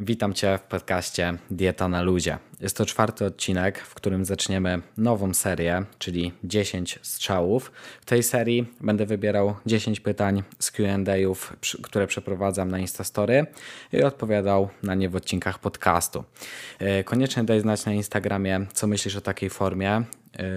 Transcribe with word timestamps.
Witam 0.00 0.34
Cię 0.34 0.58
w 0.58 0.62
podcaście 0.62 1.34
Dieta 1.50 1.88
na 1.88 2.02
Luzie. 2.02 2.38
Jest 2.60 2.76
to 2.76 2.86
czwarty 2.86 3.24
odcinek, 3.24 3.78
w 3.78 3.94
którym 3.94 4.24
zaczniemy 4.24 4.82
nową 4.96 5.34
serię, 5.34 5.84
czyli 5.98 6.32
10 6.44 6.98
strzałów. 7.02 7.72
W 8.00 8.04
tej 8.04 8.22
serii 8.22 8.66
będę 8.80 9.06
wybierał 9.06 9.54
10 9.66 10.00
pytań 10.00 10.42
z 10.58 10.70
QA, 10.70 10.98
które 11.82 12.06
przeprowadzam 12.06 12.70
na 12.70 12.78
Instastory 12.78 13.46
i 13.92 14.02
odpowiadał 14.02 14.68
na 14.82 14.94
nie 14.94 15.08
w 15.08 15.16
odcinkach 15.16 15.58
podcastu. 15.58 16.24
E, 16.78 17.04
koniecznie 17.04 17.44
daj 17.44 17.60
znać 17.60 17.86
na 17.86 17.92
Instagramie, 17.92 18.66
co 18.72 18.86
myślisz 18.86 19.16
o 19.16 19.20
takiej 19.20 19.50
formie. 19.50 20.02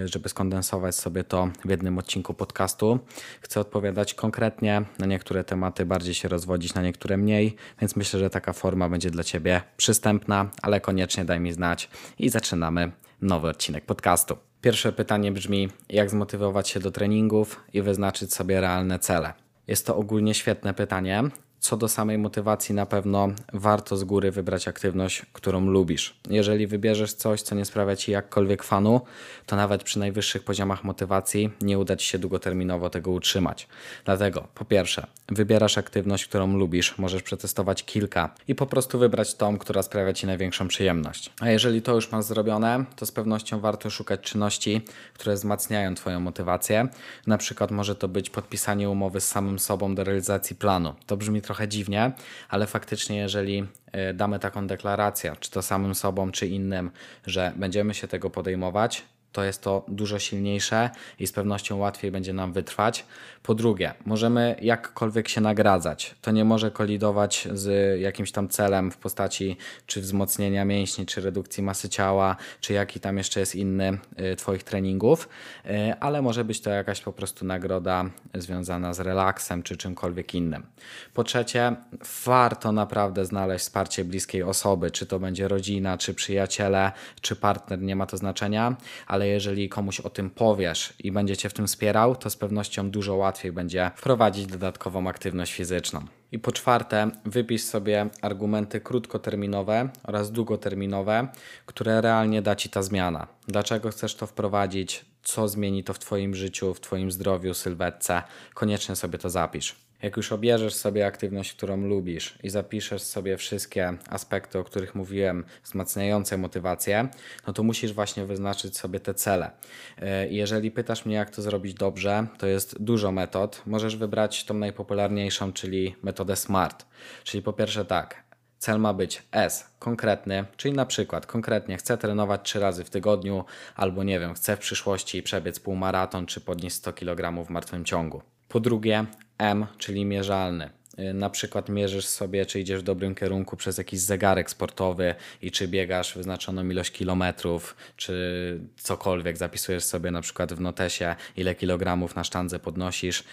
Y, 0.04 0.08
żeby 0.08 0.28
skondensować 0.28 0.94
sobie 0.94 1.24
to 1.24 1.48
w 1.64 1.70
jednym 1.70 1.98
odcinku 1.98 2.34
podcastu. 2.34 2.98
Chcę 3.40 3.60
odpowiadać 3.60 4.14
konkretnie 4.14 4.82
na 4.98 5.06
niektóre 5.06 5.44
tematy, 5.44 5.86
bardziej 5.86 6.14
się 6.14 6.28
rozwodzić 6.28 6.74
na 6.74 6.82
niektóre 6.82 7.16
mniej, 7.16 7.56
więc 7.80 7.96
myślę, 7.96 8.20
że 8.20 8.30
taka 8.30 8.52
forma 8.52 8.88
będzie 8.88 9.10
dla 9.10 9.24
Ciebie 9.24 9.62
przystępna, 9.76 10.50
ale 10.62 10.80
koniecznie 10.80 11.24
daj 11.24 11.40
mi 11.40 11.52
znać 11.52 11.88
i 12.18 12.28
zaczynamy 12.28 12.92
nowy 13.22 13.48
odcinek 13.48 13.84
podcastu. 13.84 14.36
Pierwsze 14.60 14.92
pytanie 14.92 15.32
brzmi: 15.32 15.68
jak 15.88 16.10
zmotywować 16.10 16.68
się 16.68 16.80
do 16.80 16.90
treningów 16.90 17.60
i 17.72 17.82
wyznaczyć 17.82 18.34
sobie 18.34 18.60
realne 18.60 18.98
cele? 18.98 19.32
Jest 19.66 19.86
to 19.86 19.96
ogólnie 19.96 20.34
świetne 20.34 20.74
pytanie 20.74 21.22
co 21.62 21.76
do 21.76 21.88
samej 21.88 22.18
motywacji, 22.18 22.74
na 22.74 22.86
pewno 22.86 23.28
warto 23.52 23.96
z 23.96 24.04
góry 24.04 24.30
wybrać 24.30 24.68
aktywność, 24.68 25.22
którą 25.32 25.66
lubisz. 25.66 26.14
Jeżeli 26.30 26.66
wybierzesz 26.66 27.12
coś, 27.12 27.42
co 27.42 27.54
nie 27.54 27.64
sprawia 27.64 27.96
ci 27.96 28.12
jakkolwiek 28.12 28.62
fanu, 28.62 29.00
to 29.46 29.56
nawet 29.56 29.82
przy 29.82 29.98
najwyższych 29.98 30.44
poziomach 30.44 30.84
motywacji 30.84 31.50
nie 31.60 31.78
uda 31.78 31.96
ci 31.96 32.06
się 32.06 32.18
długoterminowo 32.18 32.90
tego 32.90 33.10
utrzymać. 33.10 33.68
Dlatego, 34.04 34.48
po 34.54 34.64
pierwsze, 34.64 35.06
wybierasz 35.28 35.78
aktywność, 35.78 36.26
którą 36.26 36.56
lubisz, 36.56 36.98
możesz 36.98 37.22
przetestować 37.22 37.84
kilka 37.84 38.34
i 38.48 38.54
po 38.54 38.66
prostu 38.66 38.98
wybrać 38.98 39.34
tą, 39.34 39.58
która 39.58 39.82
sprawia 39.82 40.12
ci 40.12 40.26
największą 40.26 40.68
przyjemność. 40.68 41.32
A 41.40 41.50
jeżeli 41.50 41.82
to 41.82 41.94
już 41.94 42.12
masz 42.12 42.24
zrobione, 42.24 42.84
to 42.96 43.06
z 43.06 43.12
pewnością 43.12 43.60
warto 43.60 43.90
szukać 43.90 44.20
czynności, 44.20 44.80
które 45.14 45.34
wzmacniają 45.34 45.94
Twoją 45.94 46.20
motywację. 46.20 46.88
Na 47.26 47.38
przykład 47.38 47.70
może 47.70 47.94
to 47.94 48.08
być 48.08 48.30
podpisanie 48.30 48.90
umowy 48.90 49.20
z 49.20 49.28
samym 49.28 49.58
sobą 49.58 49.94
do 49.94 50.04
realizacji 50.04 50.56
planu. 50.56 50.94
To 51.06 51.16
brzmi 51.16 51.42
trochę 51.42 51.51
trochę 51.52 51.68
dziwnie, 51.68 52.12
ale 52.48 52.66
faktycznie, 52.66 53.16
jeżeli 53.16 53.66
e, 53.92 54.14
damy 54.14 54.38
taką 54.38 54.66
deklarację, 54.66 55.32
czy 55.40 55.50
to 55.50 55.62
samym 55.62 55.94
sobą, 55.94 56.32
czy 56.32 56.46
innym, 56.46 56.90
że 57.26 57.52
będziemy 57.56 57.94
się 57.94 58.08
tego 58.08 58.30
podejmować, 58.30 59.04
to 59.32 59.44
jest 59.44 59.62
to 59.62 59.84
dużo 59.88 60.18
silniejsze 60.18 60.90
i 61.18 61.26
z 61.26 61.32
pewnością 61.32 61.76
łatwiej 61.76 62.10
będzie 62.10 62.32
nam 62.32 62.52
wytrwać. 62.52 63.04
Po 63.42 63.54
drugie, 63.54 63.94
możemy 64.04 64.56
jakkolwiek 64.62 65.28
się 65.28 65.40
nagradzać. 65.40 66.14
To 66.22 66.30
nie 66.30 66.44
może 66.44 66.70
kolidować 66.70 67.48
z 67.52 68.00
jakimś 68.00 68.32
tam 68.32 68.48
celem 68.48 68.90
w 68.90 68.96
postaci 68.96 69.56
czy 69.86 70.00
wzmocnienia 70.00 70.64
mięśni, 70.64 71.06
czy 71.06 71.20
redukcji 71.20 71.62
masy 71.62 71.88
ciała, 71.88 72.36
czy 72.60 72.72
jaki 72.72 73.00
tam 73.00 73.18
jeszcze 73.18 73.40
jest 73.40 73.54
inny 73.54 73.98
y, 74.32 74.36
Twoich 74.36 74.62
treningów, 74.62 75.28
y, 75.66 75.94
ale 76.00 76.22
może 76.22 76.44
być 76.44 76.60
to 76.60 76.70
jakaś 76.70 77.00
po 77.00 77.12
prostu 77.12 77.44
nagroda 77.44 78.04
związana 78.34 78.94
z 78.94 79.00
relaksem, 79.00 79.62
czy 79.62 79.76
czymkolwiek 79.76 80.34
innym. 80.34 80.66
Po 81.14 81.24
trzecie, 81.24 81.76
warto 82.24 82.72
naprawdę 82.72 83.26
znaleźć 83.26 83.64
wsparcie 83.64 84.04
bliskiej 84.04 84.42
osoby, 84.42 84.90
czy 84.90 85.06
to 85.06 85.18
będzie 85.18 85.48
rodzina, 85.48 85.98
czy 85.98 86.14
przyjaciele, 86.14 86.92
czy 87.20 87.36
partner, 87.36 87.80
nie 87.80 87.96
ma 87.96 88.06
to 88.06 88.16
znaczenia, 88.16 88.76
ale 89.06 89.21
ale 89.22 89.28
jeżeli 89.28 89.68
komuś 89.68 90.00
o 90.00 90.10
tym 90.10 90.30
powiesz 90.30 90.94
i 90.98 91.12
będzie 91.12 91.36
cię 91.36 91.48
w 91.48 91.54
tym 91.54 91.66
wspierał, 91.66 92.16
to 92.16 92.30
z 92.30 92.36
pewnością 92.36 92.90
dużo 92.90 93.14
łatwiej 93.14 93.52
będzie 93.52 93.90
wprowadzić 93.96 94.46
dodatkową 94.46 95.08
aktywność 95.08 95.52
fizyczną. 95.52 96.00
I 96.32 96.38
po 96.38 96.52
czwarte, 96.52 97.10
wypisz 97.24 97.62
sobie 97.62 98.06
argumenty 98.22 98.80
krótkoterminowe 98.80 99.88
oraz 100.04 100.32
długoterminowe, 100.32 101.28
które 101.66 102.00
realnie 102.00 102.42
da 102.42 102.56
ci 102.56 102.68
ta 102.68 102.82
zmiana. 102.82 103.26
Dlaczego 103.48 103.90
chcesz 103.90 104.14
to 104.14 104.26
wprowadzić? 104.26 105.04
Co 105.22 105.48
zmieni 105.48 105.84
to 105.84 105.94
w 105.94 105.98
Twoim 105.98 106.34
życiu, 106.34 106.74
w 106.74 106.80
Twoim 106.80 107.10
zdrowiu, 107.10 107.54
sylwetce? 107.54 108.22
Koniecznie 108.54 108.96
sobie 108.96 109.18
to 109.18 109.30
zapisz. 109.30 109.76
Jak 110.02 110.16
już 110.16 110.32
obierzesz 110.32 110.74
sobie 110.74 111.06
aktywność, 111.06 111.52
którą 111.52 111.76
lubisz 111.76 112.38
i 112.42 112.50
zapiszesz 112.50 113.02
sobie 113.02 113.36
wszystkie 113.36 113.94
aspekty, 114.08 114.58
o 114.58 114.64
których 114.64 114.94
mówiłem, 114.94 115.44
wzmacniające 115.64 116.38
motywację, 116.38 117.08
no 117.46 117.52
to 117.52 117.62
musisz 117.62 117.92
właśnie 117.92 118.26
wyznaczyć 118.26 118.78
sobie 118.78 119.00
te 119.00 119.14
cele. 119.14 119.50
E, 119.98 120.28
jeżeli 120.28 120.70
pytasz 120.70 121.06
mnie, 121.06 121.16
jak 121.16 121.30
to 121.30 121.42
zrobić 121.42 121.74
dobrze, 121.74 122.26
to 122.38 122.46
jest 122.46 122.82
dużo 122.82 123.12
metod. 123.12 123.62
Możesz 123.66 123.96
wybrać 123.96 124.44
tą 124.44 124.54
najpopularniejszą, 124.54 125.52
czyli 125.52 125.94
metodę 126.02 126.36
SMART. 126.36 126.86
Czyli 127.24 127.42
po 127.42 127.52
pierwsze 127.52 127.84
tak, 127.84 128.22
Cel 128.58 128.80
ma 128.80 128.94
być 128.94 129.22
S, 129.32 129.70
konkretny, 129.78 130.44
czyli 130.56 130.74
na 130.74 130.86
przykład 130.86 131.26
konkretnie 131.26 131.76
chcę 131.76 131.98
trenować 131.98 132.40
3 132.42 132.60
razy 132.60 132.84
w 132.84 132.90
tygodniu, 132.90 133.44
albo 133.76 134.04
nie 134.04 134.20
wiem, 134.20 134.34
chcę 134.34 134.56
w 134.56 134.58
przyszłości 134.58 135.22
przebiec 135.22 135.60
półmaraton 135.60 136.26
czy 136.26 136.40
podnieść 136.40 136.76
100 136.76 136.92
kg 136.92 137.44
w 137.44 137.50
martwym 137.50 137.84
ciągu. 137.84 138.22
Po 138.52 138.60
drugie, 138.60 139.06
M, 139.38 139.66
czyli 139.78 140.04
mierzalny. 140.04 140.70
Y, 140.98 141.14
na 141.14 141.30
przykład 141.30 141.68
mierzysz 141.68 142.06
sobie, 142.06 142.46
czy 142.46 142.60
idziesz 142.60 142.80
w 142.80 142.82
dobrym 142.82 143.14
kierunku 143.14 143.56
przez 143.56 143.78
jakiś 143.78 144.00
zegarek 144.00 144.50
sportowy 144.50 145.14
i 145.42 145.50
czy 145.50 145.68
biegasz 145.68 146.14
wyznaczoną 146.14 146.68
ilość 146.68 146.90
kilometrów, 146.90 147.76
czy 147.96 148.60
cokolwiek, 148.76 149.36
zapisujesz 149.36 149.84
sobie 149.84 150.10
na 150.10 150.20
przykład 150.20 150.52
w 150.52 150.60
notesie, 150.60 151.16
ile 151.36 151.54
kilogramów 151.54 152.16
na 152.16 152.24
sztandze 152.24 152.58
podnosisz 152.58 153.20
y, 153.20 153.24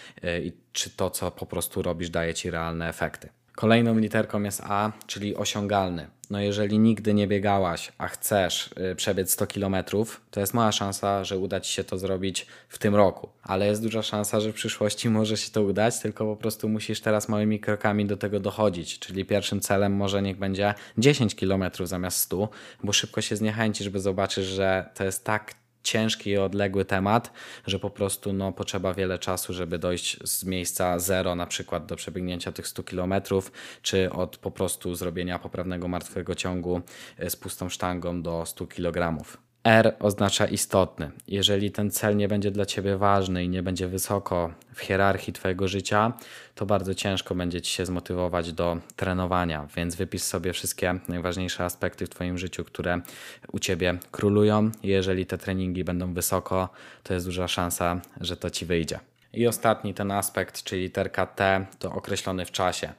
i 0.44 0.52
czy 0.72 0.90
to, 0.90 1.10
co 1.10 1.30
po 1.30 1.46
prostu 1.46 1.82
robisz, 1.82 2.10
daje 2.10 2.34
ci 2.34 2.50
realne 2.50 2.88
efekty. 2.88 3.28
Kolejną 3.54 3.98
literką 3.98 4.42
jest 4.42 4.62
A, 4.64 4.92
czyli 5.06 5.36
osiągalny. 5.36 6.19
No 6.30 6.40
jeżeli 6.40 6.78
nigdy 6.78 7.14
nie 7.14 7.26
biegałaś, 7.26 7.92
a 7.98 8.08
chcesz 8.08 8.70
y, 8.92 8.96
przebiec 8.96 9.32
100 9.32 9.46
km, 9.46 9.76
to 10.30 10.40
jest 10.40 10.54
mała 10.54 10.72
szansa, 10.72 11.24
że 11.24 11.38
uda 11.38 11.60
Ci 11.60 11.72
się 11.72 11.84
to 11.84 11.98
zrobić 11.98 12.46
w 12.68 12.78
tym 12.78 12.94
roku. 12.94 13.28
Ale 13.42 13.66
jest 13.66 13.82
duża 13.82 14.02
szansa, 14.02 14.40
że 14.40 14.52
w 14.52 14.54
przyszłości 14.54 15.10
może 15.18 15.36
się 15.36 15.50
to 15.50 15.62
udać, 15.62 15.98
tylko 15.98 16.24
po 16.24 16.36
prostu 16.36 16.68
musisz 16.68 17.00
teraz 17.00 17.28
małymi 17.28 17.60
krokami 17.60 18.06
do 18.06 18.16
tego 18.16 18.40
dochodzić. 18.40 18.98
Czyli 18.98 19.24
pierwszym 19.24 19.60
celem 19.60 19.92
może 19.92 20.22
niech 20.22 20.38
będzie 20.38 20.74
10 20.98 21.34
km 21.34 21.64
zamiast 21.84 22.18
100, 22.18 22.48
bo 22.84 22.92
szybko 22.92 23.20
się 23.20 23.36
zniechęcisz, 23.36 23.88
by 23.88 24.00
zobaczysz, 24.00 24.46
że 24.46 24.90
to 24.94 25.04
jest 25.04 25.24
tak 25.24 25.59
ciężki 25.82 26.30
i 26.30 26.38
odległy 26.38 26.84
temat, 26.84 27.32
że 27.66 27.78
po 27.78 27.90
prostu 27.90 28.32
no, 28.32 28.52
potrzeba 28.52 28.94
wiele 28.94 29.18
czasu, 29.18 29.52
żeby 29.52 29.78
dojść 29.78 30.28
z 30.28 30.44
miejsca 30.44 30.98
zero 30.98 31.34
na 31.34 31.46
przykład 31.46 31.86
do 31.86 31.96
przebiegnięcia 31.96 32.52
tych 32.52 32.68
100 32.68 32.82
km, 32.82 33.14
czy 33.82 34.12
od 34.12 34.36
po 34.36 34.50
prostu 34.50 34.94
zrobienia 34.94 35.38
poprawnego 35.38 35.88
martwego 35.88 36.34
ciągu 36.34 36.80
e, 37.18 37.30
z 37.30 37.36
pustą 37.36 37.68
sztangą 37.68 38.22
do 38.22 38.46
100 38.46 38.66
kg. 38.66 39.24
R 39.64 39.96
oznacza 40.00 40.46
istotny. 40.46 41.10
Jeżeli 41.28 41.70
ten 41.70 41.90
cel 41.90 42.16
nie 42.16 42.28
będzie 42.28 42.50
dla 42.50 42.66
Ciebie 42.66 42.96
ważny 42.96 43.44
i 43.44 43.48
nie 43.48 43.62
będzie 43.62 43.88
wysoko 43.88 44.52
w 44.74 44.80
hierarchii 44.80 45.32
Twojego 45.32 45.68
życia, 45.68 46.12
to 46.54 46.66
bardzo 46.66 46.94
ciężko 46.94 47.34
będzie 47.34 47.60
Ci 47.60 47.72
się 47.72 47.86
zmotywować 47.86 48.52
do 48.52 48.78
trenowania. 48.96 49.66
Więc 49.76 49.94
wypisz 49.94 50.22
sobie 50.22 50.52
wszystkie 50.52 50.98
najważniejsze 51.08 51.64
aspekty 51.64 52.06
w 52.06 52.08
Twoim 52.08 52.38
życiu, 52.38 52.64
które 52.64 53.00
u 53.52 53.58
Ciebie 53.58 53.98
królują. 54.10 54.70
Jeżeli 54.82 55.26
te 55.26 55.38
treningi 55.38 55.84
będą 55.84 56.14
wysoko, 56.14 56.68
to 57.02 57.14
jest 57.14 57.26
duża 57.26 57.48
szansa, 57.48 58.00
że 58.20 58.36
to 58.36 58.50
Ci 58.50 58.66
wyjdzie. 58.66 59.00
I 59.32 59.46
ostatni 59.46 59.94
ten 59.94 60.10
aspekt, 60.10 60.62
czyli 60.62 60.82
literka 60.82 61.26
T, 61.26 61.66
to 61.78 61.92
określony 61.92 62.46
w 62.46 62.50
czasie. 62.50 62.92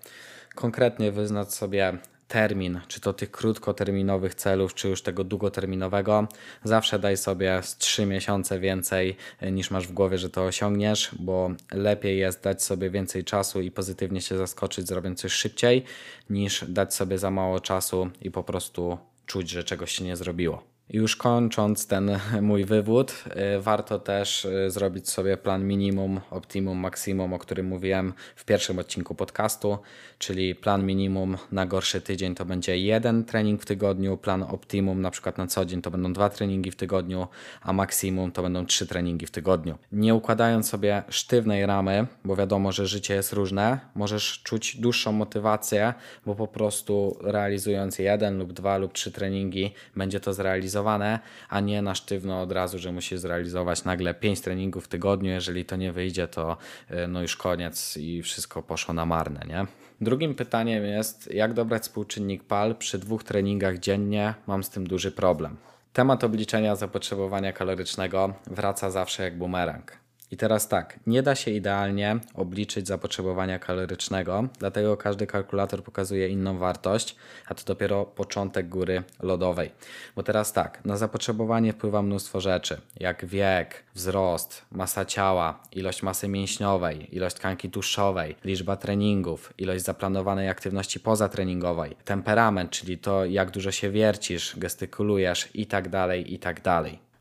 Konkretnie 0.55 1.11
wyznacz 1.11 1.49
sobie 1.49 1.97
termin, 2.31 2.79
czy 2.87 3.01
to 3.01 3.13
tych 3.13 3.31
krótkoterminowych 3.31 4.35
celów, 4.35 4.73
czy 4.73 4.89
już 4.89 5.01
tego 5.01 5.23
długoterminowego, 5.23 6.27
zawsze 6.63 6.99
daj 6.99 7.17
sobie 7.17 7.59
z 7.63 7.77
3 7.77 8.05
miesiące 8.05 8.59
więcej 8.59 9.17
e, 9.39 9.51
niż 9.51 9.71
masz 9.71 9.87
w 9.87 9.91
głowie, 9.91 10.17
że 10.17 10.29
to 10.29 10.45
osiągniesz, 10.45 11.11
bo 11.19 11.51
lepiej 11.71 12.19
jest 12.19 12.43
dać 12.43 12.63
sobie 12.63 12.89
więcej 12.89 13.23
czasu 13.23 13.61
i 13.61 13.71
pozytywnie 13.71 14.21
się 14.21 14.37
zaskoczyć, 14.37 14.87
zrobiąc 14.87 15.21
coś 15.21 15.31
szybciej, 15.31 15.83
niż 16.29 16.65
dać 16.67 16.93
sobie 16.93 17.17
za 17.17 17.31
mało 17.31 17.59
czasu 17.59 18.09
i 18.21 18.31
po 18.31 18.43
prostu 18.43 18.97
czuć, 19.25 19.49
że 19.49 19.63
czegoś 19.63 19.91
się 19.91 20.03
nie 20.03 20.15
zrobiło. 20.15 20.70
Już 20.93 21.15
kończąc 21.15 21.87
ten 21.87 22.19
mój 22.41 22.65
wywód, 22.65 23.23
y, 23.57 23.61
warto 23.61 23.99
też 23.99 24.45
y, 24.45 24.71
zrobić 24.71 25.09
sobie 25.09 25.37
plan 25.37 25.67
minimum, 25.67 26.19
optimum, 26.31 26.77
maksimum, 26.77 27.33
o 27.33 27.39
którym 27.39 27.65
mówiłem 27.65 28.13
w 28.35 28.45
pierwszym 28.45 28.79
odcinku 28.79 29.15
podcastu, 29.15 29.77
czyli 30.19 30.55
plan 30.55 30.85
minimum 30.85 31.37
na 31.51 31.65
gorszy 31.65 32.01
tydzień 32.01 32.35
to 32.35 32.45
będzie 32.45 32.77
jeden 32.77 33.23
trening 33.25 33.61
w 33.61 33.65
tygodniu, 33.65 34.17
plan 34.17 34.43
optimum 34.43 35.01
na 35.01 35.11
przykład 35.11 35.37
na 35.37 35.47
co 35.47 35.65
dzień 35.65 35.81
to 35.81 35.91
będą 35.91 36.13
dwa 36.13 36.29
treningi 36.29 36.71
w 36.71 36.75
tygodniu, 36.75 37.27
a 37.61 37.73
maksimum 37.73 38.31
to 38.31 38.41
będą 38.41 38.65
trzy 38.65 38.87
treningi 38.87 39.25
w 39.25 39.31
tygodniu. 39.31 39.77
Nie 39.91 40.15
układając 40.15 40.69
sobie 40.69 41.03
sztywnej 41.09 41.65
ramy, 41.65 42.07
bo 42.25 42.35
wiadomo, 42.35 42.71
że 42.71 42.87
życie 42.87 43.13
jest 43.13 43.33
różne, 43.33 43.79
możesz 43.95 44.41
czuć 44.43 44.75
dłuższą 44.75 45.11
motywację, 45.11 45.93
bo 46.25 46.35
po 46.35 46.47
prostu 46.47 47.17
realizując 47.21 47.99
jeden 47.99 48.37
lub 48.37 48.53
dwa 48.53 48.77
lub 48.77 48.93
trzy 48.93 49.11
treningi 49.11 49.73
będzie 49.95 50.19
to 50.19 50.33
zrealizować 50.33 50.80
zrealizowane, 50.81 51.19
a 51.49 51.59
nie 51.59 51.81
na 51.81 51.95
sztywno 51.95 52.41
od 52.41 52.51
razu, 52.51 52.79
że 52.79 52.91
musisz 52.91 53.19
zrealizować 53.19 53.83
nagle 53.83 54.13
5 54.13 54.41
treningów 54.41 54.85
w 54.85 54.87
tygodniu. 54.87 55.31
Jeżeli 55.31 55.65
to 55.65 55.75
nie 55.75 55.91
wyjdzie, 55.91 56.27
to 56.27 56.57
y, 56.91 57.07
no 57.07 57.21
już 57.21 57.37
koniec 57.37 57.97
i 57.97 58.21
wszystko 58.21 58.63
poszło 58.63 58.93
na 58.93 59.05
marne, 59.05 59.45
nie? 59.47 59.65
Drugim 60.01 60.35
pytaniem 60.35 60.85
jest, 60.85 61.33
jak 61.33 61.53
dobrać 61.53 61.83
współczynnik 61.83 62.43
PAL 62.43 62.75
przy 62.75 62.99
dwóch 62.99 63.23
treningach 63.23 63.79
dziennie? 63.79 64.33
Mam 64.47 64.63
z 64.63 64.69
tym 64.69 64.87
duży 64.87 65.11
problem. 65.11 65.57
Temat 65.93 66.23
obliczenia 66.23 66.75
zapotrzebowania 66.75 67.53
kalorycznego 67.53 68.33
wraca 68.47 68.89
zawsze 68.91 69.23
jak 69.23 69.37
bumerang. 69.37 70.00
I 70.31 70.37
teraz 70.37 70.67
tak, 70.67 70.99
nie 71.07 71.23
da 71.23 71.35
się 71.35 71.51
idealnie 71.51 72.19
obliczyć 72.33 72.87
zapotrzebowania 72.87 73.59
kalorycznego, 73.59 74.47
dlatego 74.59 74.97
każdy 74.97 75.27
kalkulator 75.27 75.83
pokazuje 75.83 76.29
inną 76.29 76.57
wartość, 76.57 77.15
a 77.47 77.55
to 77.55 77.63
dopiero 77.65 78.05
początek 78.05 78.69
góry 78.69 79.03
lodowej. 79.19 79.71
Bo 80.15 80.23
teraz 80.23 80.53
tak, 80.53 80.85
na 80.85 80.97
zapotrzebowanie 80.97 81.73
wpływa 81.73 82.01
mnóstwo 82.01 82.41
rzeczy, 82.41 82.81
jak 82.99 83.25
wiek, 83.25 83.83
wzrost, 83.95 84.65
masa 84.71 85.05
ciała, 85.05 85.63
ilość 85.71 86.03
masy 86.03 86.27
mięśniowej, 86.27 87.15
ilość 87.15 87.35
tkanki 87.35 87.69
tłuszczowej, 87.69 88.35
liczba 88.43 88.75
treningów, 88.75 89.53
ilość 89.57 89.83
zaplanowanej 89.83 90.49
aktywności 90.49 90.99
pozatreningowej, 90.99 91.95
temperament, 92.05 92.71
czyli 92.71 92.97
to 92.97 93.25
jak 93.25 93.51
dużo 93.51 93.71
się 93.71 93.89
wiercisz, 93.89 94.55
gestykulujesz 94.57 95.49
i 95.53 95.65
tak 95.65 95.89
dalej, 95.89 96.33
i 96.33 96.39
tak. 96.39 96.61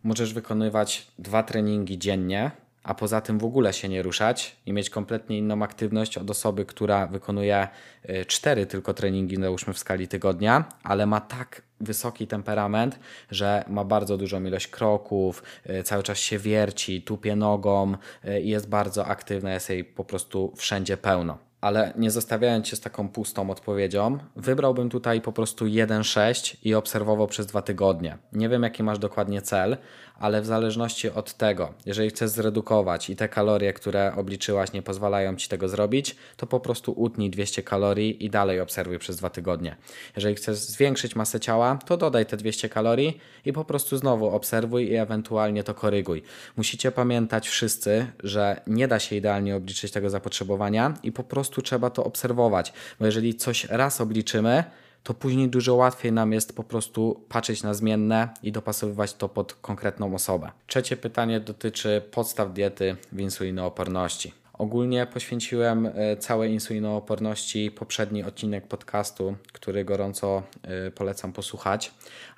Możesz 0.02 0.34
wykonywać 0.34 1.06
dwa 1.18 1.42
treningi 1.42 1.98
dziennie, 1.98 2.50
a 2.82 2.94
poza 2.94 3.20
tym 3.20 3.38
w 3.38 3.44
ogóle 3.44 3.72
się 3.72 3.88
nie 3.88 4.02
ruszać 4.02 4.56
i 4.66 4.72
mieć 4.72 4.90
kompletnie 4.90 5.38
inną 5.38 5.62
aktywność 5.62 6.18
od 6.18 6.30
osoby, 6.30 6.66
która 6.66 7.06
wykonuje 7.06 7.68
y, 8.10 8.24
cztery 8.24 8.66
tylko 8.66 8.94
treningi, 8.94 9.36
załóżmy 9.36 9.72
w 9.74 9.78
skali 9.78 10.08
tygodnia, 10.08 10.64
ale 10.82 11.06
ma 11.06 11.20
tak 11.20 11.62
wysoki 11.80 12.26
temperament, 12.26 12.98
że 13.30 13.64
ma 13.68 13.84
bardzo 13.84 14.16
dużą 14.16 14.44
ilość 14.44 14.68
kroków, 14.68 15.42
y, 15.70 15.82
cały 15.82 16.02
czas 16.02 16.18
się 16.18 16.38
wierci, 16.38 17.02
tupie 17.02 17.36
nogą 17.36 17.94
y, 18.24 18.40
i 18.40 18.48
jest 18.48 18.68
bardzo 18.68 19.06
aktywna, 19.06 19.52
jest 19.52 19.70
jej 19.70 19.84
po 19.84 20.04
prostu 20.04 20.52
wszędzie 20.56 20.96
pełno 20.96 21.38
ale 21.60 21.92
nie 21.96 22.10
zostawiając 22.10 22.68
się 22.68 22.76
z 22.76 22.80
taką 22.80 23.08
pustą 23.08 23.50
odpowiedzią, 23.50 24.18
wybrałbym 24.36 24.90
tutaj 24.90 25.20
po 25.20 25.32
prostu 25.32 25.64
1,6 25.64 26.56
i 26.64 26.74
obserwował 26.74 27.26
przez 27.26 27.46
dwa 27.46 27.62
tygodnie. 27.62 28.18
Nie 28.32 28.48
wiem, 28.48 28.62
jaki 28.62 28.82
masz 28.82 28.98
dokładnie 28.98 29.42
cel, 29.42 29.76
ale 30.20 30.42
w 30.42 30.46
zależności 30.46 31.10
od 31.10 31.34
tego, 31.34 31.74
jeżeli 31.86 32.10
chcesz 32.10 32.30
zredukować 32.30 33.10
i 33.10 33.16
te 33.16 33.28
kalorie, 33.28 33.72
które 33.72 34.12
obliczyłaś, 34.16 34.72
nie 34.72 34.82
pozwalają 34.82 35.36
ci 35.36 35.48
tego 35.48 35.68
zrobić, 35.68 36.16
to 36.36 36.46
po 36.46 36.60
prostu 36.60 36.92
utnij 36.92 37.30
200 37.30 37.62
kalorii 37.62 38.24
i 38.24 38.30
dalej 38.30 38.60
obserwuj 38.60 38.98
przez 38.98 39.16
dwa 39.16 39.30
tygodnie. 39.30 39.76
Jeżeli 40.16 40.34
chcesz 40.34 40.56
zwiększyć 40.56 41.16
masę 41.16 41.40
ciała, 41.40 41.78
to 41.86 41.96
dodaj 41.96 42.26
te 42.26 42.36
200 42.36 42.68
kalorii 42.68 43.20
i 43.44 43.52
po 43.52 43.64
prostu 43.64 43.96
znowu 43.96 44.28
obserwuj 44.28 44.88
i 44.88 44.96
ewentualnie 44.96 45.64
to 45.64 45.74
koryguj. 45.74 46.22
Musicie 46.56 46.92
pamiętać 46.92 47.48
wszyscy, 47.48 48.06
że 48.24 48.60
nie 48.66 48.88
da 48.88 48.98
się 48.98 49.16
idealnie 49.16 49.56
obliczyć 49.56 49.92
tego 49.92 50.10
zapotrzebowania 50.10 50.94
i 51.02 51.12
po 51.12 51.24
prostu 51.24 51.62
trzeba 51.62 51.90
to 51.90 52.04
obserwować, 52.04 52.72
bo 52.98 53.06
jeżeli 53.06 53.34
coś 53.34 53.64
raz 53.64 54.00
obliczymy, 54.00 54.64
to 55.02 55.14
później 55.14 55.48
dużo 55.48 55.74
łatwiej 55.74 56.12
nam 56.12 56.32
jest 56.32 56.56
po 56.56 56.64
prostu 56.64 57.24
patrzeć 57.28 57.62
na 57.62 57.74
zmienne 57.74 58.28
i 58.42 58.52
dopasowywać 58.52 59.14
to 59.14 59.28
pod 59.28 59.54
konkretną 59.54 60.14
osobę. 60.14 60.50
Trzecie 60.66 60.96
pytanie 60.96 61.40
dotyczy 61.40 62.02
podstaw 62.10 62.52
diety 62.52 62.96
w 63.12 63.20
insulinooporności. 63.20 64.32
Ogólnie 64.52 65.06
poświęciłem 65.06 65.86
e, 65.86 66.16
całej 66.16 66.52
insulinooporności 66.52 67.70
poprzedni 67.70 68.24
odcinek 68.24 68.66
podcastu, 68.66 69.36
który 69.52 69.84
gorąco 69.84 70.42
e, 70.62 70.90
polecam 70.90 71.32
posłuchać, 71.32 71.92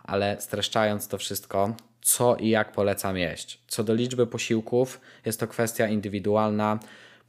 ale 0.04 0.40
streszczając 0.40 1.08
to 1.08 1.18
wszystko, 1.18 1.74
co 2.02 2.36
i 2.36 2.48
jak 2.48 2.72
polecam 2.72 3.16
jeść. 3.16 3.60
Co 3.68 3.84
do 3.84 3.94
liczby 3.94 4.26
posiłków, 4.26 5.00
jest 5.26 5.40
to 5.40 5.46
kwestia 5.48 5.88
indywidualna. 5.88 6.78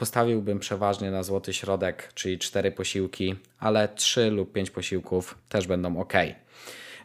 Postawiłbym 0.04 0.60
przeważnie 0.60 1.12
na 1.12 1.24
złoty 1.24 1.54
środek, 1.54 2.14
czyli 2.14 2.40
4 2.40 2.72
posiłki, 2.72 3.36
ale 3.60 3.88
3 3.88 4.30
lub 4.30 4.52
5 4.52 4.72
posiłków 4.72 5.38
też 5.50 5.68
będą 5.68 6.00
ok. 6.00 6.14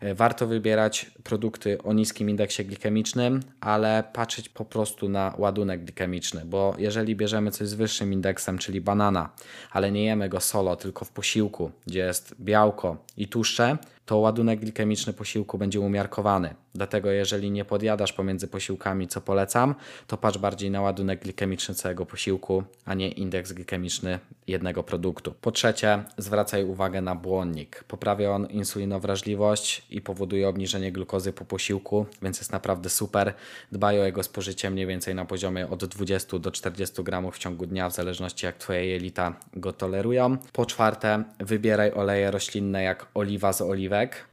E, 0.01 0.15
warto 0.15 0.47
wybierać 0.47 1.11
produkty 1.25 1.83
o 1.83 1.93
niskim 1.93 2.31
indeksie 2.31 2.65
glikemicznym, 2.65 3.41
ale 3.61 4.05
patrzeć 4.13 4.49
po 4.49 4.65
prostu 4.65 5.09
na 5.09 5.35
ładunek 5.39 5.85
glikemiczny, 5.85 6.45
bo 6.45 6.75
jeżeli 6.79 7.17
bierzemy 7.17 7.51
coś 7.51 7.69
z 7.69 7.75
wyższym 7.75 8.13
indeksem, 8.13 8.59
czyli 8.59 8.81
banana, 8.81 9.31
ale 9.71 9.93
nie 9.93 10.05
jemy 10.05 10.29
go 10.29 10.41
solo, 10.41 10.77
tylko 10.77 11.05
w 11.05 11.11
posiłku, 11.11 11.71
gdzie 11.87 11.99
jest 11.99 12.35
białko 12.41 12.97
i 13.17 13.29
tłuszcze, 13.29 13.79
to 14.09 14.17
ładunek 14.17 14.61
glikemiczny 14.61 15.13
posiłku 15.13 15.59
będzie 15.59 15.81
umiarkowany. 15.81 16.55
Dlatego 16.75 17.11
jeżeli 17.11 17.51
nie 17.51 17.65
podjadasz 17.65 18.13
pomiędzy 18.13 18.49
posiłkami, 18.49 19.09
co 19.09 19.21
polecam, 19.21 19.75
to 20.07 20.17
patrz 20.17 20.39
bardziej 20.39 20.71
na 20.71 20.81
ładunek 20.81 21.23
glikemiczny 21.23 21.75
całego 21.75 22.07
posiłku, 22.07 22.63
a 22.85 22.95
nie 22.95 23.09
indeks 23.09 23.53
glikemiczny 23.53 24.19
jednego 24.47 24.83
produktu. 24.83 25.35
Po 25.41 25.53
trzecie, 25.53 26.05
zwracaj 26.19 26.65
uwagę 26.65 27.01
na 27.01 27.15
błonnik. 27.15 27.85
Poprawia 27.85 28.31
on 28.31 28.47
insulinowrażliwość 28.47 29.87
i 29.91 30.01
powoduje 30.01 30.49
obniżenie 30.49 30.93
glukozy 30.93 31.33
po 31.33 31.45
posiłku, 31.45 32.07
więc 32.23 32.39
jest 32.39 32.53
naprawdę 32.53 32.89
super. 32.89 33.35
Dbaj 33.73 34.01
o 34.01 34.05
jego 34.05 34.23
spożycie 34.23 34.71
mniej 34.71 34.87
więcej 34.87 35.15
na 35.15 35.25
poziomie 35.25 35.69
od 35.69 35.85
20 35.85 36.39
do 36.39 36.51
40 36.51 37.03
gramów 37.03 37.35
w 37.35 37.39
ciągu 37.39 37.67
dnia, 37.67 37.89
w 37.89 37.95
zależności 37.95 38.47
jak 38.47 38.57
Twoje 38.57 38.87
jelita 38.87 39.37
go 39.57 39.73
tolerują. 39.73 40.37
Po 40.53 40.67
czwarte, 40.67 41.25
wybieraj 41.39 41.93
oleje 41.93 42.31
roślinne 42.31 42.83
jak 42.83 43.07
oliwa 43.15 43.53
z 43.53 43.63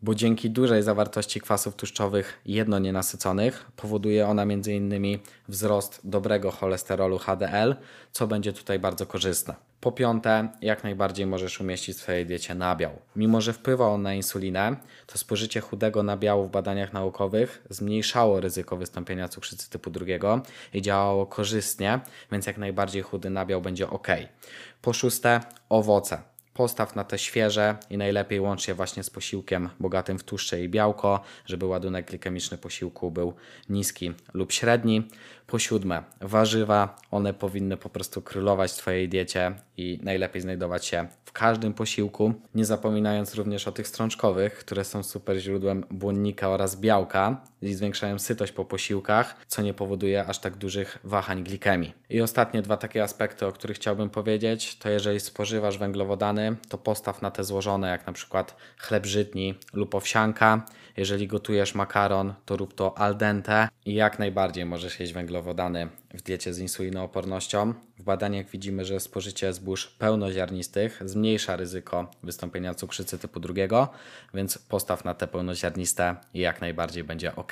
bo 0.01 0.15
dzięki 0.15 0.49
dużej 0.49 0.83
zawartości 0.83 1.41
kwasów 1.41 1.75
tłuszczowych 1.75 2.39
jedno 2.45 2.79
nienasyconych 2.79 3.71
powoduje 3.75 4.27
ona 4.27 4.41
m.in. 4.41 5.19
wzrost 5.47 6.01
dobrego 6.03 6.51
cholesterolu 6.51 7.17
HDL, 7.17 7.75
co 8.11 8.27
będzie 8.27 8.53
tutaj 8.53 8.79
bardzo 8.79 9.05
korzystne. 9.05 9.55
Po 9.81 9.91
piąte, 9.91 10.49
jak 10.61 10.83
najbardziej 10.83 11.25
możesz 11.25 11.61
umieścić 11.61 11.97
w 11.97 11.99
swojej 11.99 12.25
diecie 12.25 12.55
nabiał. 12.55 12.91
Mimo, 13.15 13.41
że 13.41 13.53
wpływa 13.53 13.87
on 13.87 14.01
na 14.01 14.13
insulinę, 14.13 14.75
to 15.07 15.17
spożycie 15.17 15.61
chudego 15.61 16.03
nabiału 16.03 16.45
w 16.47 16.51
badaniach 16.51 16.93
naukowych 16.93 17.63
zmniejszało 17.69 18.39
ryzyko 18.39 18.77
wystąpienia 18.77 19.27
cukrzycy 19.27 19.69
typu 19.69 19.89
drugiego 19.89 20.41
i 20.73 20.81
działało 20.81 21.25
korzystnie, 21.25 21.99
więc 22.31 22.47
jak 22.47 22.57
najbardziej 22.57 23.01
chudy 23.01 23.29
nabiał 23.29 23.61
będzie 23.61 23.89
ok. 23.89 24.07
Po 24.81 24.93
szóste, 24.93 25.39
owoce. 25.69 26.34
Postaw 26.55 26.95
na 26.95 27.03
te 27.03 27.17
świeże 27.19 27.77
i 27.89 27.97
najlepiej 27.97 28.39
łącz 28.39 28.67
je 28.67 28.73
właśnie 28.73 29.03
z 29.03 29.09
posiłkiem 29.09 29.69
bogatym 29.79 30.19
w 30.19 30.23
tłuszcze 30.23 30.63
i 30.63 30.69
białko, 30.69 31.19
żeby 31.45 31.65
ładunek 31.65 32.07
glikemiczny 32.09 32.57
posiłku 32.57 33.11
był 33.11 33.33
niski 33.69 34.13
lub 34.33 34.51
średni. 34.51 35.07
Po 35.47 35.59
siódme, 35.59 36.03
warzywa. 36.21 36.95
One 37.11 37.33
powinny 37.33 37.77
po 37.77 37.89
prostu 37.89 38.21
królować 38.21 38.71
w 38.71 38.75
Twojej 38.75 39.09
diecie 39.09 39.55
i 39.77 39.99
najlepiej 40.03 40.41
znajdować 40.41 40.85
się 40.85 41.07
w 41.25 41.31
każdym 41.31 41.73
posiłku. 41.73 42.33
Nie 42.55 42.65
zapominając 42.65 43.35
również 43.35 43.67
o 43.67 43.71
tych 43.71 43.87
strączkowych, 43.87 44.53
które 44.53 44.83
są 44.83 45.03
super 45.03 45.37
źródłem 45.37 45.85
błonnika 45.91 46.49
oraz 46.49 46.75
białka 46.75 47.41
i 47.61 47.73
zwiększają 47.73 48.19
sytość 48.19 48.51
po 48.51 48.65
posiłkach, 48.65 49.35
co 49.47 49.61
nie 49.61 49.73
powoduje 49.73 50.25
aż 50.25 50.39
tak 50.39 50.55
dużych 50.55 50.99
wahań 51.03 51.43
glikemii. 51.43 51.93
I 52.09 52.21
ostatnie 52.21 52.61
dwa 52.61 52.77
takie 52.77 53.03
aspekty, 53.03 53.45
o 53.47 53.51
których 53.51 53.77
chciałbym 53.77 54.09
powiedzieć, 54.09 54.77
to 54.77 54.89
jeżeli 54.89 55.19
spożywasz 55.19 55.77
węglowodany, 55.77 56.55
to 56.69 56.77
postaw 56.77 57.21
na 57.21 57.31
te 57.31 57.43
złożone, 57.43 57.89
jak 57.89 58.07
na 58.07 58.13
przykład 58.13 58.55
chleb 58.77 59.05
żytni 59.05 59.55
lub 59.73 59.95
owsianka. 59.95 60.65
Jeżeli 60.97 61.27
gotujesz 61.27 61.75
makaron, 61.75 62.33
to 62.45 62.57
rób 62.57 62.73
to 62.73 62.97
al 62.97 63.17
dente 63.17 63.67
i 63.85 63.93
jak 63.93 64.19
najbardziej 64.19 64.65
możesz 64.65 64.99
jeść 64.99 65.13
węglowodany 65.13 65.34
w 66.13 66.21
diecie 66.21 66.53
z 66.53 66.59
insulinoopornością. 66.59 67.73
W 67.99 68.03
badaniach 68.03 68.49
widzimy, 68.49 68.85
że 68.85 68.99
spożycie 68.99 69.53
zbóż 69.53 69.87
pełnoziarnistych 69.87 71.01
zmniejsza 71.05 71.55
ryzyko 71.55 72.11
wystąpienia 72.23 72.73
cukrzycy 72.73 73.19
typu 73.19 73.39
drugiego, 73.39 73.89
więc 74.33 74.57
postaw 74.57 75.05
na 75.05 75.13
te 75.13 75.27
pełnoziarniste 75.27 76.15
i 76.33 76.39
jak 76.39 76.61
najbardziej 76.61 77.03
będzie 77.03 77.35
ok. 77.35 77.51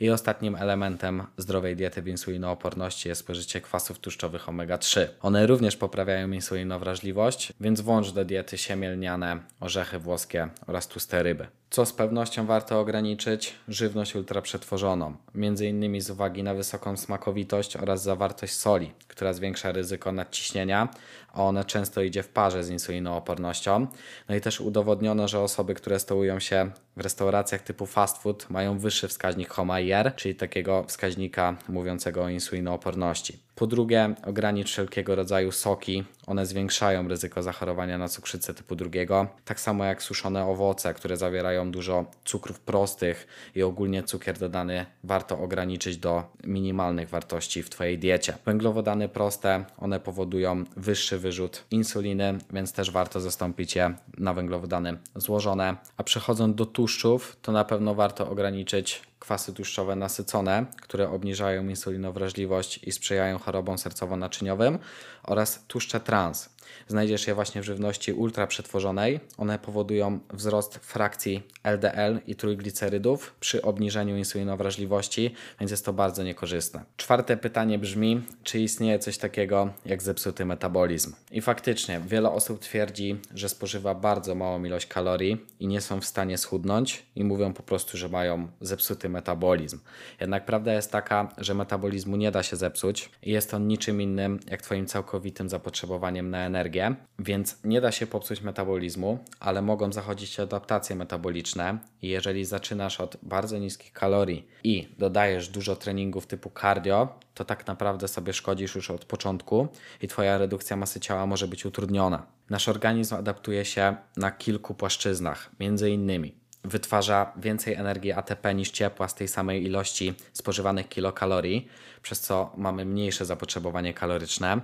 I 0.00 0.10
ostatnim 0.10 0.56
elementem 0.56 1.22
zdrowej 1.36 1.76
diety 1.76 2.02
w 2.02 2.08
insulinooporności 2.08 3.08
jest 3.08 3.20
spożycie 3.20 3.60
kwasów 3.60 3.98
tłuszczowych 3.98 4.48
omega-3. 4.48 5.06
One 5.20 5.46
również 5.46 5.76
poprawiają 5.76 6.32
insulinowrażliwość, 6.32 7.52
więc 7.60 7.80
włącz 7.80 8.10
do 8.10 8.24
diety 8.24 8.58
siemielniane, 8.58 9.40
orzechy 9.60 9.98
włoskie 9.98 10.48
oraz 10.66 10.88
tłuste 10.88 11.22
ryby. 11.22 11.61
Co 11.72 11.86
z 11.86 11.92
pewnością 11.92 12.46
warto 12.46 12.80
ograniczyć? 12.80 13.54
Żywność 13.68 14.16
ultraprzetworzoną, 14.16 15.16
między 15.34 15.66
innymi 15.66 16.00
z 16.00 16.10
uwagi 16.10 16.42
na 16.42 16.54
wysoką 16.54 16.96
smakowitość 16.96 17.76
oraz 17.76 18.02
zawartość 18.02 18.54
soli, 18.54 18.92
która 19.08 19.32
zwiększa 19.32 19.72
ryzyko 19.72 20.12
nadciśnienia, 20.12 20.88
a 21.32 21.42
ona 21.42 21.64
często 21.64 22.02
idzie 22.02 22.22
w 22.22 22.28
parze 22.28 22.64
z 22.64 22.70
insulinoopornością. 22.70 23.86
No 24.28 24.34
i 24.34 24.40
też 24.40 24.60
udowodniono, 24.60 25.28
że 25.28 25.40
osoby, 25.40 25.74
które 25.74 25.98
stołują 25.98 26.40
się 26.40 26.70
w 26.96 27.00
restauracjach 27.00 27.62
typu 27.62 27.86
fast 27.86 28.22
food 28.22 28.50
mają 28.50 28.78
wyższy 28.78 29.08
wskaźnik 29.08 29.48
HOMA-IR, 29.48 30.14
czyli 30.16 30.34
takiego 30.34 30.84
wskaźnika 30.84 31.56
mówiącego 31.68 32.24
o 32.24 32.28
insulinooporności. 32.28 33.38
Po 33.54 33.66
drugie, 33.66 34.14
ogranicz 34.26 34.70
wszelkiego 34.70 35.14
rodzaju 35.14 35.52
soki. 35.52 36.04
One 36.26 36.46
zwiększają 36.46 37.08
ryzyko 37.08 37.42
zachorowania 37.42 37.98
na 37.98 38.08
cukrzycę 38.08 38.54
typu 38.54 38.76
drugiego. 38.76 39.26
Tak 39.44 39.60
samo 39.60 39.84
jak 39.84 40.02
suszone 40.02 40.46
owoce, 40.46 40.94
które 40.94 41.16
zawierają 41.16 41.70
dużo 41.70 42.04
cukrów 42.24 42.60
prostych 42.60 43.26
i 43.54 43.62
ogólnie 43.62 44.02
cukier 44.02 44.38
dodany 44.38 44.86
warto 45.04 45.38
ograniczyć 45.38 45.96
do 45.96 46.24
minimalnych 46.44 47.08
wartości 47.08 47.62
w 47.62 47.70
Twojej 47.70 47.98
diecie. 47.98 48.34
Węglowodany 48.44 49.08
proste, 49.08 49.64
one 49.78 50.00
powodują 50.00 50.64
wyższy 50.76 51.18
wyrzut 51.18 51.64
insuliny, 51.70 52.38
więc 52.52 52.72
też 52.72 52.90
warto 52.90 53.20
zastąpić 53.20 53.76
je 53.76 53.94
na 54.18 54.34
węglowodany 54.34 54.98
złożone. 55.16 55.76
A 55.96 56.04
przechodząc 56.04 56.56
do 56.56 56.66
tłuszczów, 56.66 57.36
to 57.42 57.52
na 57.52 57.64
pewno 57.64 57.94
warto 57.94 58.30
ograniczyć 58.30 59.11
kwasy 59.22 59.52
tłuszczowe 59.52 59.96
nasycone, 59.96 60.66
które 60.80 61.10
obniżają 61.10 61.68
insulinowrażliwość 61.68 62.80
i 62.84 62.92
sprzyjają 62.92 63.38
chorobom 63.38 63.76
sercowo-naczyniowym 63.76 64.78
oraz 65.22 65.64
tłuszcze 65.68 66.00
trans. 66.00 66.52
Znajdziesz 66.88 67.26
je 67.26 67.34
właśnie 67.34 67.60
w 67.60 67.64
żywności 67.64 68.12
ultraprzetworzonej. 68.12 69.20
One 69.38 69.58
powodują 69.58 70.20
wzrost 70.32 70.76
frakcji 70.76 71.42
LDL 71.62 72.20
i 72.26 72.34
trójglicerydów 72.34 73.34
przy 73.40 73.62
obniżeniu 73.62 74.16
insulinowrażliwości, 74.16 75.34
więc 75.60 75.70
jest 75.70 75.84
to 75.84 75.92
bardzo 75.92 76.22
niekorzystne. 76.22 76.84
Czwarte 76.96 77.36
pytanie 77.36 77.78
brzmi, 77.78 78.22
czy 78.42 78.60
istnieje 78.60 78.98
coś 78.98 79.18
takiego 79.18 79.72
jak 79.86 80.02
zepsuty 80.02 80.44
metabolizm? 80.44 81.12
I 81.30 81.40
faktycznie 81.40 82.00
wiele 82.06 82.30
osób 82.30 82.60
twierdzi, 82.60 83.20
że 83.34 83.48
spożywa 83.48 83.94
bardzo 83.94 84.34
małą 84.34 84.64
ilość 84.64 84.86
kalorii 84.86 85.46
i 85.60 85.66
nie 85.66 85.80
są 85.80 86.00
w 86.00 86.04
stanie 86.04 86.38
schudnąć 86.38 87.02
i 87.16 87.24
mówią 87.24 87.52
po 87.52 87.62
prostu, 87.62 87.96
że 87.96 88.08
mają 88.08 88.48
zepsuty 88.60 89.08
metabolizm. 89.08 89.78
Jednak 90.20 90.46
prawda 90.46 90.72
jest 90.72 90.90
taka, 90.90 91.28
że 91.38 91.54
metabolizmu 91.54 92.16
nie 92.16 92.30
da 92.30 92.42
się 92.42 92.56
zepsuć 92.56 93.10
i 93.22 93.30
jest 93.30 93.54
on 93.54 93.68
niczym 93.68 94.00
innym 94.00 94.40
jak 94.50 94.62
Twoim 94.62 94.86
całkowitym 94.86 95.11
zapotrzebowaniem 95.46 96.30
na 96.30 96.38
energię, 96.38 96.94
więc 97.18 97.58
nie 97.64 97.80
da 97.80 97.92
się 97.92 98.06
popsuć 98.06 98.40
metabolizmu, 98.40 99.18
ale 99.40 99.62
mogą 99.62 99.92
zachodzić 99.92 100.40
adaptacje 100.40 100.96
metaboliczne 100.96 101.78
i 102.02 102.08
jeżeli 102.08 102.44
zaczynasz 102.44 103.00
od 103.00 103.16
bardzo 103.22 103.58
niskich 103.58 103.92
kalorii 103.92 104.46
i 104.64 104.88
dodajesz 104.98 105.48
dużo 105.48 105.76
treningów 105.76 106.26
typu 106.26 106.50
cardio, 106.60 107.18
to 107.34 107.44
tak 107.44 107.66
naprawdę 107.66 108.08
sobie 108.08 108.32
szkodzisz 108.32 108.74
już 108.74 108.90
od 108.90 109.04
początku 109.04 109.68
i 110.02 110.08
Twoja 110.08 110.38
redukcja 110.38 110.76
masy 110.76 111.00
ciała 111.00 111.26
może 111.26 111.48
być 111.48 111.66
utrudniona. 111.66 112.26
Nasz 112.50 112.68
organizm 112.68 113.14
adaptuje 113.14 113.64
się 113.64 113.96
na 114.16 114.30
kilku 114.30 114.74
płaszczyznach, 114.74 115.50
między 115.60 115.90
innymi 115.90 116.42
wytwarza 116.64 117.32
więcej 117.36 117.74
energii 117.74 118.12
ATP 118.12 118.54
niż 118.54 118.70
ciepła 118.70 119.08
z 119.08 119.14
tej 119.14 119.28
samej 119.28 119.64
ilości 119.64 120.14
spożywanych 120.32 120.88
kilokalorii, 120.88 121.68
przez 122.02 122.20
co 122.20 122.52
mamy 122.56 122.84
mniejsze 122.84 123.24
zapotrzebowanie 123.24 123.94
kaloryczne. 123.94 124.60